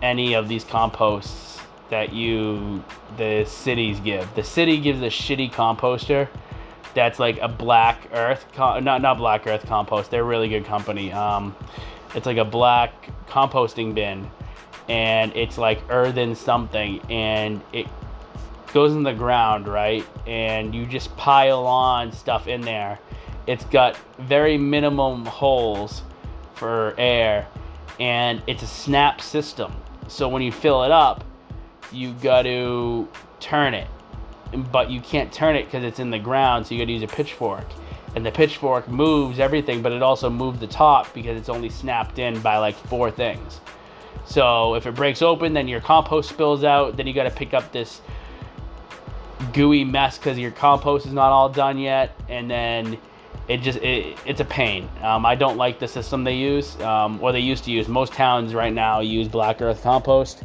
any 0.05 0.35
of 0.35 0.47
these 0.47 0.63
composts 0.63 1.59
that 1.89 2.13
you 2.13 2.83
the 3.17 3.43
cities 3.45 3.99
give. 3.99 4.33
The 4.35 4.43
city 4.43 4.79
gives 4.79 5.01
a 5.01 5.07
shitty 5.07 5.51
composter 5.51 6.27
that's 6.93 7.19
like 7.19 7.39
a 7.41 7.47
black 7.47 8.07
earth 8.13 8.45
not 8.57 9.01
not 9.01 9.17
black 9.17 9.47
earth 9.47 9.65
compost. 9.65 10.11
They're 10.11 10.21
a 10.21 10.25
really 10.25 10.47
good 10.47 10.65
company. 10.65 11.11
Um, 11.11 11.55
it's 12.13 12.25
like 12.25 12.37
a 12.37 12.45
black 12.45 13.09
composting 13.27 13.95
bin 13.95 14.29
and 14.87 15.35
it's 15.35 15.57
like 15.57 15.81
earthen 15.89 16.35
something 16.35 17.01
and 17.09 17.61
it 17.73 17.87
goes 18.71 18.93
in 18.93 19.01
the 19.01 19.13
ground, 19.13 19.67
right? 19.67 20.05
And 20.27 20.75
you 20.75 20.85
just 20.85 21.15
pile 21.17 21.65
on 21.65 22.11
stuff 22.11 22.47
in 22.47 22.61
there. 22.61 22.99
It's 23.47 23.65
got 23.65 23.97
very 24.19 24.57
minimum 24.57 25.25
holes 25.25 26.03
for 26.53 26.93
air 26.97 27.47
and 27.99 28.41
it's 28.47 28.61
a 28.61 28.67
snap 28.67 29.19
system. 29.19 29.73
So 30.07 30.27
when 30.29 30.41
you 30.41 30.51
fill 30.51 30.83
it 30.83 30.91
up, 30.91 31.23
you 31.91 32.13
got 32.13 32.43
to 32.43 33.07
turn 33.39 33.73
it. 33.73 33.87
But 34.71 34.89
you 34.89 35.01
can't 35.01 35.31
turn 35.33 35.55
it 35.55 35.65
because 35.65 35.83
it's 35.83 35.99
in 35.99 36.09
the 36.09 36.19
ground, 36.19 36.65
so 36.65 36.75
you 36.75 36.81
got 36.81 36.85
to 36.85 36.93
use 36.93 37.03
a 37.03 37.07
pitchfork. 37.07 37.65
And 38.15 38.25
the 38.25 38.31
pitchfork 38.31 38.87
moves 38.87 39.39
everything, 39.39 39.81
but 39.81 39.91
it 39.91 40.01
also 40.01 40.29
moves 40.29 40.59
the 40.59 40.67
top 40.67 41.13
because 41.13 41.37
it's 41.37 41.49
only 41.49 41.69
snapped 41.69 42.19
in 42.19 42.39
by 42.39 42.57
like 42.57 42.75
four 42.75 43.11
things. 43.11 43.59
So 44.25 44.75
if 44.75 44.85
it 44.87 44.95
breaks 44.95 45.21
open, 45.21 45.53
then 45.53 45.67
your 45.67 45.81
compost 45.81 46.29
spills 46.29 46.63
out. 46.63 46.95
Then 46.95 47.07
you 47.07 47.13
got 47.13 47.23
to 47.23 47.31
pick 47.31 47.53
up 47.53 47.71
this 47.71 48.01
gooey 49.53 49.83
mess 49.83 50.17
because 50.17 50.37
your 50.37 50.51
compost 50.51 51.05
is 51.05 51.13
not 51.13 51.31
all 51.31 51.49
done 51.49 51.77
yet, 51.77 52.15
and 52.29 52.49
then 52.49 52.97
it 53.47 53.61
just 53.61 53.79
it, 53.79 54.17
it's 54.25 54.39
a 54.39 54.45
pain. 54.45 54.89
Um, 55.01 55.25
I 55.25 55.35
don't 55.35 55.57
like 55.57 55.79
the 55.79 55.87
system 55.87 56.23
they 56.23 56.35
use, 56.35 56.79
um, 56.81 57.21
or 57.21 57.31
they 57.31 57.39
used 57.39 57.63
to 57.65 57.71
use. 57.71 57.87
Most 57.87 58.13
towns 58.13 58.53
right 58.53 58.73
now 58.73 58.99
use 59.01 59.27
Black 59.27 59.61
Earth 59.61 59.83
Compost, 59.83 60.43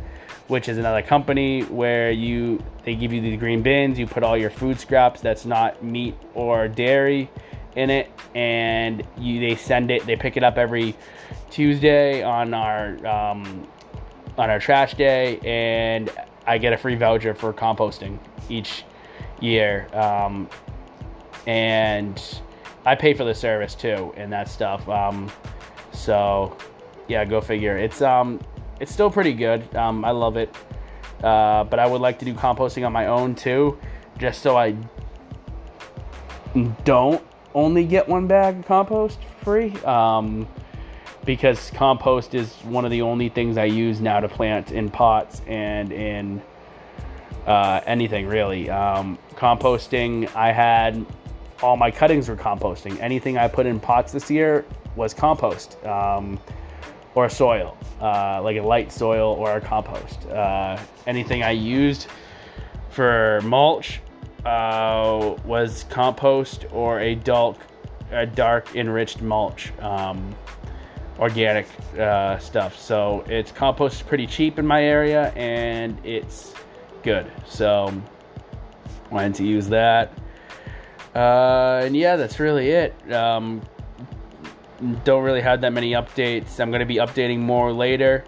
which 0.48 0.68
is 0.68 0.78
another 0.78 1.02
company 1.02 1.62
where 1.62 2.10
you 2.10 2.62
they 2.84 2.94
give 2.94 3.12
you 3.12 3.20
the 3.20 3.36
green 3.36 3.62
bins. 3.62 3.98
You 3.98 4.06
put 4.06 4.22
all 4.22 4.36
your 4.36 4.50
food 4.50 4.78
scraps 4.78 5.20
that's 5.20 5.44
not 5.44 5.82
meat 5.82 6.14
or 6.34 6.68
dairy 6.68 7.30
in 7.76 7.90
it, 7.90 8.10
and 8.34 9.02
you 9.16 9.40
they 9.40 9.56
send 9.56 9.90
it. 9.90 10.04
They 10.06 10.16
pick 10.16 10.36
it 10.36 10.44
up 10.44 10.58
every 10.58 10.94
Tuesday 11.50 12.22
on 12.22 12.54
our 12.54 13.06
um, 13.06 13.66
on 14.36 14.50
our 14.50 14.58
trash 14.58 14.94
day, 14.94 15.38
and 15.44 16.10
I 16.46 16.58
get 16.58 16.72
a 16.72 16.76
free 16.76 16.96
voucher 16.96 17.34
for 17.34 17.52
composting 17.52 18.18
each 18.48 18.84
year. 19.40 19.88
Um, 19.94 20.48
and 21.46 22.40
I 22.84 22.94
pay 22.94 23.14
for 23.14 23.24
the 23.24 23.34
service 23.34 23.74
too 23.74 24.12
and 24.16 24.32
that 24.32 24.48
stuff. 24.48 24.88
Um, 24.88 25.30
so 25.92 26.56
yeah, 27.08 27.24
go 27.24 27.40
figure. 27.40 27.76
It's 27.76 28.02
um, 28.02 28.40
it's 28.80 28.92
still 28.92 29.10
pretty 29.10 29.34
good. 29.34 29.74
Um, 29.74 30.04
I 30.04 30.10
love 30.10 30.36
it. 30.36 30.54
Uh, 31.22 31.64
but 31.64 31.78
I 31.78 31.86
would 31.86 32.00
like 32.00 32.18
to 32.20 32.24
do 32.24 32.32
composting 32.32 32.86
on 32.86 32.92
my 32.92 33.06
own 33.06 33.34
too, 33.34 33.78
just 34.18 34.40
so 34.40 34.56
I 34.56 34.74
don't 36.84 37.22
only 37.54 37.84
get 37.84 38.08
one 38.08 38.26
bag 38.26 38.60
of 38.60 38.66
compost 38.66 39.18
free. 39.42 39.72
Um, 39.82 40.48
because 41.24 41.70
compost 41.72 42.34
is 42.34 42.54
one 42.64 42.86
of 42.86 42.90
the 42.90 43.02
only 43.02 43.28
things 43.28 43.58
I 43.58 43.66
use 43.66 44.00
now 44.00 44.20
to 44.20 44.28
plant 44.28 44.72
in 44.72 44.90
pots 44.90 45.42
and 45.46 45.92
in 45.92 46.42
uh, 47.46 47.80
anything 47.86 48.26
really. 48.26 48.70
Um, 48.70 49.18
composting, 49.34 50.34
I 50.34 50.52
had 50.52 51.04
all 51.62 51.76
my 51.76 51.90
cuttings 51.90 52.28
were 52.28 52.36
composting. 52.36 52.98
Anything 53.00 53.38
I 53.38 53.48
put 53.48 53.66
in 53.66 53.80
pots 53.80 54.12
this 54.12 54.30
year 54.30 54.64
was 54.96 55.14
compost 55.14 55.82
um, 55.84 56.38
or 57.14 57.28
soil, 57.28 57.76
uh, 58.00 58.40
like 58.42 58.56
a 58.56 58.62
light 58.62 58.92
soil 58.92 59.32
or 59.34 59.56
a 59.56 59.60
compost. 59.60 60.26
Uh, 60.26 60.78
anything 61.06 61.42
I 61.42 61.50
used 61.50 62.06
for 62.90 63.40
mulch 63.44 64.00
uh, 64.44 65.36
was 65.44 65.84
compost 65.90 66.66
or 66.72 67.00
a 67.00 67.14
dark, 67.14 67.56
a 68.10 68.26
dark 68.26 68.74
enriched 68.74 69.20
mulch, 69.20 69.72
um, 69.80 70.34
organic 71.18 71.66
uh, 71.98 72.38
stuff. 72.38 72.78
So 72.78 73.24
it's 73.28 73.52
compost 73.52 73.96
is 73.96 74.02
pretty 74.02 74.26
cheap 74.26 74.58
in 74.58 74.66
my 74.66 74.82
area 74.82 75.30
and 75.36 75.98
it's 76.04 76.54
good. 77.02 77.30
So 77.46 77.92
wanted 79.10 79.34
to 79.36 79.44
use 79.44 79.68
that. 79.68 80.12
Uh, 81.14 81.82
and 81.84 81.96
yeah, 81.96 82.16
that's 82.16 82.38
really 82.38 82.70
it. 82.70 83.12
Um, 83.12 83.62
don't 85.04 85.24
really 85.24 85.40
have 85.40 85.60
that 85.60 85.72
many 85.72 85.92
updates. 85.92 86.60
I'm 86.60 86.70
going 86.70 86.80
to 86.80 86.86
be 86.86 86.96
updating 86.96 87.38
more 87.38 87.72
later. 87.72 88.24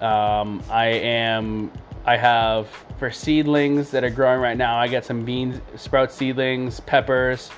Um, 0.00 0.62
I 0.70 0.86
am. 0.86 1.70
I 2.04 2.16
have 2.16 2.68
for 2.98 3.10
seedlings 3.10 3.90
that 3.90 4.02
are 4.02 4.10
growing 4.10 4.40
right 4.40 4.56
now. 4.56 4.76
I 4.76 4.88
got 4.88 5.04
some 5.04 5.24
beans, 5.24 5.60
sprout 5.76 6.10
seedlings, 6.10 6.80
peppers. 6.80 7.50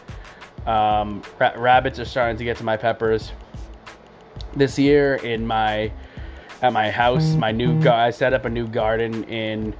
Um, 0.66 1.22
ra- 1.38 1.54
rabbits 1.56 1.98
are 1.98 2.04
starting 2.04 2.37
to 2.37 2.44
get 2.44 2.58
to 2.58 2.64
my 2.64 2.76
peppers 2.76 3.32
this 4.56 4.78
year 4.78 5.16
in 5.16 5.46
my 5.46 5.90
at 6.62 6.72
my 6.72 6.90
house. 6.90 7.34
My 7.34 7.52
new 7.52 7.74
mm-hmm. 7.74 7.88
I 7.88 8.10
set 8.10 8.32
up 8.32 8.44
a 8.44 8.50
new 8.50 8.66
garden 8.66 9.24
in 9.24 9.74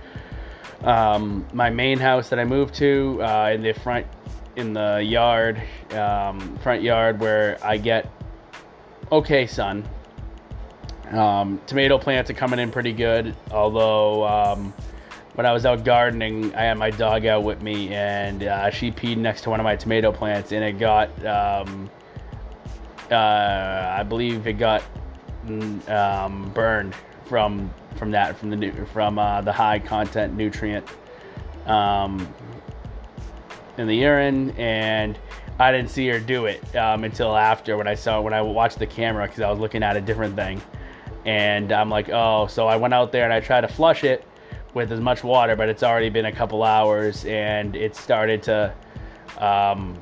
um, 0.83 1.47
my 1.53 1.71
main 1.71 1.99
house 1.99 2.29
that 2.29 2.39
I 2.39 2.45
moved 2.45 2.75
to 2.77 3.23
uh, 3.23 3.51
in 3.55 3.63
the 3.63 3.73
front 3.73 4.07
in 4.57 4.73
the 4.73 5.03
yard, 5.03 5.63
um, 5.93 6.57
front 6.59 6.83
yard 6.83 7.21
where 7.21 7.59
I 7.63 7.77
get 7.77 8.11
okay 9.11 9.47
sun. 9.47 9.89
Um, 11.11 11.61
tomato 11.67 11.99
plants 11.99 12.31
are 12.31 12.35
coming 12.35 12.59
in 12.59 12.71
pretty 12.71 12.93
good, 12.93 13.37
although 13.51 14.27
um, 14.27 14.73
when 15.35 15.47
I 15.47 15.53
was 15.53 15.67
out 15.67 15.85
gardening, 15.85 16.55
I 16.55 16.63
had 16.63 16.79
my 16.79 16.91
dog 16.91 17.27
out 17.27 17.45
with 17.45 17.63
me, 17.63 17.93
and 17.95 18.43
uh, 18.43 18.71
she 18.71 18.91
peed 18.91 19.17
next 19.17 19.43
to 19.43 19.51
one 19.51 19.61
of 19.61 19.65
my 19.65 19.77
tomato 19.77 20.13
plants, 20.13 20.53
and 20.53 20.65
it 20.65 20.79
got, 20.79 21.09
um, 21.27 21.91
uh, 23.11 23.95
I 23.99 24.03
believe 24.03 24.47
it 24.47 24.55
got 24.55 24.83
um, 25.89 26.51
burned 26.55 26.95
from 27.27 27.73
from 27.97 28.11
that 28.11 28.37
from 28.37 28.51
the 28.51 28.71
from 28.93 29.19
uh, 29.19 29.41
the 29.41 29.53
high 29.53 29.79
content 29.79 30.37
nutrient 30.37 30.87
um, 31.67 32.33
in 33.79 33.87
the 33.87 33.97
urine, 33.97 34.51
and 34.53 35.19
I 35.59 35.73
didn't 35.73 35.91
see 35.91 36.09
her 36.09 36.19
do 36.19 36.47
it 36.47 36.75
um, 36.77 37.05
until 37.05 37.37
after 37.37 37.77
when 37.77 37.87
I 37.87 37.95
saw 37.95 38.21
when 38.21 38.35
I 38.35 38.43
watched 38.43 38.79
the 38.79 38.87
camera 38.87 39.27
because 39.27 39.41
I 39.41 39.51
was 39.51 39.59
looking 39.59 39.83
at 39.83 39.97
a 39.97 40.01
different 40.01 40.37
thing, 40.37 40.61
and 41.25 41.73
I'm 41.73 41.91
like, 41.91 42.09
oh, 42.11 42.47
so 42.47 42.67
I 42.67 42.77
went 42.77 42.95
out 42.95 43.13
there 43.13 43.25
and 43.25 43.33
I 43.33 43.41
tried 43.41 43.63
to 43.63 43.69
flush 43.69 44.05
it 44.05 44.27
with 44.75 44.91
as 44.93 45.01
much 45.01 45.23
water, 45.23 45.57
but 45.57 45.69
it's 45.69 45.83
already 45.83 46.11
been 46.11 46.27
a 46.27 46.33
couple 46.33 46.63
hours 46.63 47.25
and 47.25 47.77
it 47.77 47.97
started 47.97 48.43
to. 48.45 48.75
Um, 49.39 49.97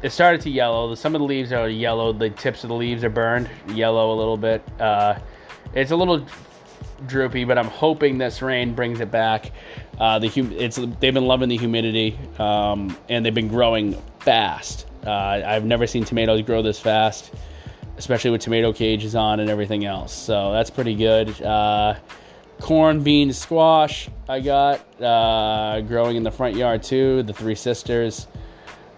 it 0.00 0.10
started 0.10 0.40
to 0.42 0.50
yellow. 0.50 0.94
Some 0.94 1.16
of 1.16 1.20
the 1.20 1.26
leaves 1.26 1.52
are 1.52 1.68
yellow. 1.68 2.12
The 2.12 2.30
tips 2.30 2.62
of 2.62 2.68
the 2.68 2.74
leaves 2.74 3.02
are 3.02 3.10
burned, 3.10 3.50
yellow 3.68 4.12
a 4.12 4.16
little 4.16 4.36
bit. 4.36 4.62
Uh, 4.80 5.18
it's 5.74 5.90
a 5.90 5.96
little 5.96 6.24
droopy, 7.06 7.44
but 7.44 7.58
I'm 7.58 7.66
hoping 7.66 8.18
this 8.18 8.42
rain 8.42 8.74
brings 8.74 9.00
it 9.00 9.10
back. 9.10 9.52
Uh, 9.98 10.18
the 10.18 10.28
hum- 10.28 10.52
it's 10.52 10.76
they've 10.76 11.14
been 11.14 11.26
loving 11.26 11.48
the 11.48 11.56
humidity, 11.56 12.18
um, 12.38 12.96
and 13.08 13.24
they've 13.24 13.34
been 13.34 13.48
growing 13.48 14.00
fast. 14.20 14.86
Uh, 15.06 15.10
I've 15.10 15.64
never 15.64 15.86
seen 15.86 16.04
tomatoes 16.04 16.42
grow 16.42 16.62
this 16.62 16.78
fast, 16.78 17.32
especially 17.96 18.30
with 18.30 18.40
tomato 18.40 18.72
cages 18.72 19.14
on 19.14 19.40
and 19.40 19.48
everything 19.48 19.84
else. 19.84 20.12
So 20.12 20.52
that's 20.52 20.70
pretty 20.70 20.94
good. 20.94 21.40
Uh, 21.40 21.94
corn, 22.60 23.02
beans, 23.02 23.38
squash. 23.38 24.08
I 24.28 24.40
got 24.40 24.80
uh, 25.02 25.80
growing 25.82 26.16
in 26.16 26.22
the 26.22 26.30
front 26.30 26.56
yard 26.56 26.82
too. 26.82 27.22
The 27.22 27.32
three 27.32 27.54
sisters. 27.54 28.26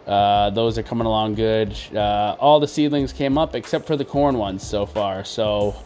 Uh, 0.07 0.51
those 0.51 0.77
are 0.77 0.83
coming 0.83 1.07
along 1.07 1.35
good. 1.35 1.77
Uh, 1.95 2.35
all 2.41 2.59
the 2.59 2.67
seedlings 2.67 3.13
came 3.13 3.39
up 3.39 3.55
except 3.55 3.87
for 3.87 3.97
the 3.97 4.05
corn 4.05 4.39
ones 4.39 4.67
so 4.67 4.85
far. 4.85 5.25
So 5.25 5.77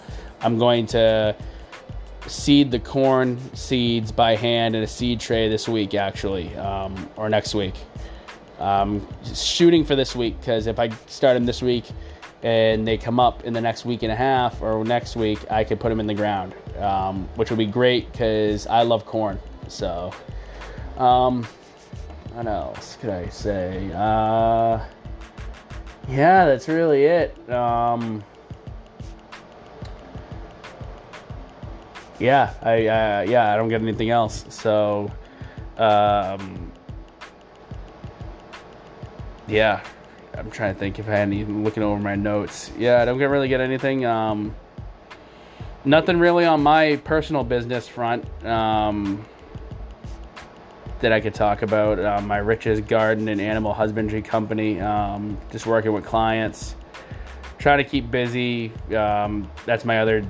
I'm 0.40 0.58
going 0.58 0.86
to 0.88 1.36
seed 2.26 2.70
the 2.70 2.78
corn 2.78 3.38
seeds 3.54 4.12
by 4.12 4.36
hand 4.36 4.74
in 4.74 4.82
a 4.82 4.86
seed 4.86 5.20
tray 5.20 5.48
this 5.48 5.68
week, 5.68 5.94
actually, 5.94 6.54
um, 6.56 7.08
or 7.16 7.28
next 7.28 7.54
week. 7.54 7.74
Um, 8.58 9.06
shooting 9.34 9.84
for 9.84 9.96
this 9.96 10.14
week 10.14 10.38
because 10.38 10.66
if 10.66 10.78
I 10.78 10.88
start 11.06 11.34
them 11.34 11.44
this 11.44 11.60
week 11.60 11.84
and 12.42 12.86
they 12.86 12.96
come 12.96 13.18
up 13.18 13.44
in 13.44 13.52
the 13.52 13.60
next 13.60 13.84
week 13.84 14.02
and 14.02 14.12
a 14.12 14.16
half 14.16 14.62
or 14.62 14.84
next 14.84 15.16
week, 15.16 15.38
I 15.50 15.64
could 15.64 15.80
put 15.80 15.88
them 15.88 16.00
in 16.00 16.06
the 16.06 16.14
ground, 16.14 16.54
um, 16.78 17.28
which 17.34 17.50
would 17.50 17.58
be 17.58 17.66
great 17.66 18.10
because 18.12 18.66
I 18.66 18.82
love 18.82 19.04
corn. 19.06 19.40
So, 19.68 20.12
um, 20.98 21.46
what 22.32 22.46
else 22.46 22.96
could 23.00 23.10
I 23.10 23.28
say? 23.28 23.90
Uh, 23.94 24.84
yeah, 26.08 26.44
that's 26.44 26.68
really 26.68 27.04
it. 27.04 27.50
Um, 27.50 28.22
yeah, 32.24 32.54
I 32.62 32.86
uh, 32.86 33.20
yeah, 33.28 33.52
I 33.52 33.56
don't 33.56 33.68
get 33.68 33.82
anything 33.82 34.10
else. 34.10 34.44
So, 34.48 35.10
um, 35.76 36.72
yeah, 39.46 39.84
I'm 40.36 40.50
trying 40.50 40.74
to 40.74 40.80
think 40.80 40.98
if 40.98 41.06
I 41.06 41.12
had 41.12 41.20
any 41.28 41.44
looking 41.44 41.82
over 41.82 42.00
my 42.00 42.16
notes. 42.16 42.70
Yeah, 42.78 43.02
I 43.02 43.04
don't 43.04 43.18
get, 43.18 43.26
really 43.26 43.48
get 43.48 43.60
anything. 43.60 44.06
Um, 44.06 44.54
nothing 45.84 46.18
really 46.18 46.46
on 46.46 46.62
my 46.62 46.96
personal 46.96 47.44
business 47.44 47.86
front 47.86 48.24
um, 48.44 49.24
that 51.00 51.12
I 51.12 51.20
could 51.20 51.34
talk 51.34 51.62
about. 51.62 51.98
Uh, 51.98 52.20
my 52.22 52.38
Riches 52.38 52.80
Garden 52.80 53.28
and 53.28 53.40
Animal 53.40 53.74
Husbandry 53.74 54.22
Company, 54.22 54.80
um, 54.80 55.38
just 55.52 55.66
working 55.66 55.92
with 55.92 56.04
clients, 56.04 56.74
trying 57.58 57.78
to 57.78 57.84
keep 57.84 58.10
busy. 58.10 58.72
Um, 58.96 59.50
that's 59.66 59.84
my 59.84 60.00
other 60.00 60.24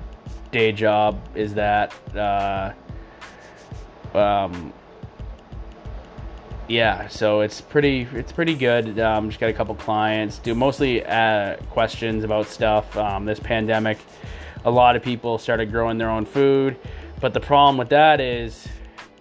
day 0.55 0.71
job 0.71 1.21
is 1.35 1.53
that 1.55 1.93
uh, 2.17 2.73
um, 4.17 4.73
yeah 6.69 7.09
so 7.09 7.41
it's 7.41 7.61
pretty 7.61 8.07
it's 8.15 8.31
pretty 8.31 8.55
good. 8.55 9.01
Um, 9.01 9.29
just 9.29 9.41
got 9.41 9.51
a 9.51 9.53
couple 9.53 9.75
clients 9.75 10.39
do 10.39 10.55
mostly 10.55 11.05
uh, 11.05 11.57
questions 11.71 12.23
about 12.23 12.47
stuff. 12.47 12.97
Um, 12.97 13.25
this 13.25 13.41
pandemic 13.41 13.99
a 14.65 14.71
lot 14.71 14.97
of 14.97 15.03
people 15.03 15.39
started 15.39 15.71
growing 15.71 15.99
their 15.99 16.09
own 16.09 16.25
food 16.25 16.79
but 17.21 17.35
the 17.35 17.41
problem 17.41 17.77
with 17.77 17.91
that 17.91 18.19
is 18.19 18.67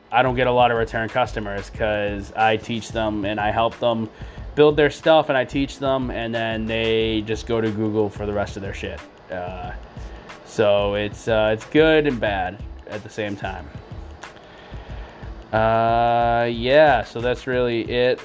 i 0.10 0.22
don't 0.22 0.36
get 0.36 0.48
a 0.48 0.52
lot 0.52 0.72
of 0.72 0.78
return 0.78 1.10
customers 1.10 1.70
because 1.70 2.32
i 2.38 2.56
teach 2.56 2.94
them 2.94 3.26
and 3.26 3.42
i 3.42 3.52
help 3.52 3.78
them 3.80 4.10
build 4.56 4.78
their 4.78 4.90
stuff 4.90 5.28
and 5.28 5.38
i 5.38 5.44
teach 5.44 5.80
them 5.80 6.10
and 6.12 6.34
then 6.34 6.66
they 6.66 7.22
just 7.26 7.46
go 7.46 7.60
to 7.60 7.70
google 7.72 8.10
for 8.10 8.26
the 8.26 8.32
rest 8.32 8.56
of 8.56 8.62
their 8.62 8.74
shit. 8.74 9.02
Uh, 9.30 9.74
so 10.54 10.94
it's 10.94 11.28
uh, 11.28 11.52
it's 11.52 11.66
good 11.66 12.06
and 12.06 12.20
bad 12.20 12.62
at 12.88 13.02
the 13.02 13.10
same 13.10 13.36
time. 13.36 13.68
Uh, 15.52 16.46
yeah, 16.46 17.04
so 17.04 17.22
that's 17.22 17.48
really 17.48 17.82
it. 17.90 18.22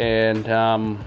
And 0.00 0.48
um, 0.48 1.04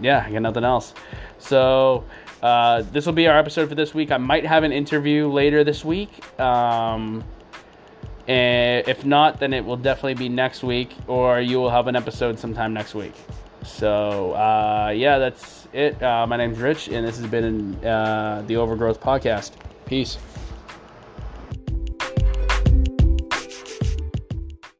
yeah, 0.00 0.24
I 0.26 0.32
got 0.32 0.40
nothing 0.40 0.64
else. 0.64 0.94
So 1.38 2.04
uh, 2.42 2.82
this 2.92 3.04
will 3.04 3.12
be 3.12 3.26
our 3.26 3.36
episode 3.36 3.68
for 3.68 3.74
this 3.74 3.92
week. 3.92 4.10
I 4.10 4.16
might 4.16 4.46
have 4.46 4.62
an 4.64 4.72
interview 4.72 5.28
later 5.28 5.64
this 5.64 5.84
week. 5.84 6.10
Um, 6.40 7.22
and 8.28 8.88
if 8.88 9.04
not, 9.04 9.38
then 9.38 9.52
it 9.52 9.64
will 9.64 9.76
definitely 9.76 10.14
be 10.14 10.30
next 10.30 10.62
week, 10.62 10.94
or 11.06 11.40
you 11.40 11.58
will 11.58 11.70
have 11.70 11.88
an 11.88 11.96
episode 11.96 12.38
sometime 12.38 12.72
next 12.72 12.94
week. 12.94 13.14
So 13.64 14.32
uh, 14.32 14.92
yeah, 14.94 15.18
that's 15.18 15.68
it. 15.72 16.00
Uh, 16.02 16.26
my 16.26 16.36
name's 16.36 16.58
Rich, 16.58 16.88
and 16.88 17.06
this 17.06 17.18
has 17.18 17.26
been 17.26 17.74
uh, 17.84 18.42
the 18.46 18.56
Overgrowth 18.56 19.00
Podcast. 19.00 19.52
Peace. 19.86 20.18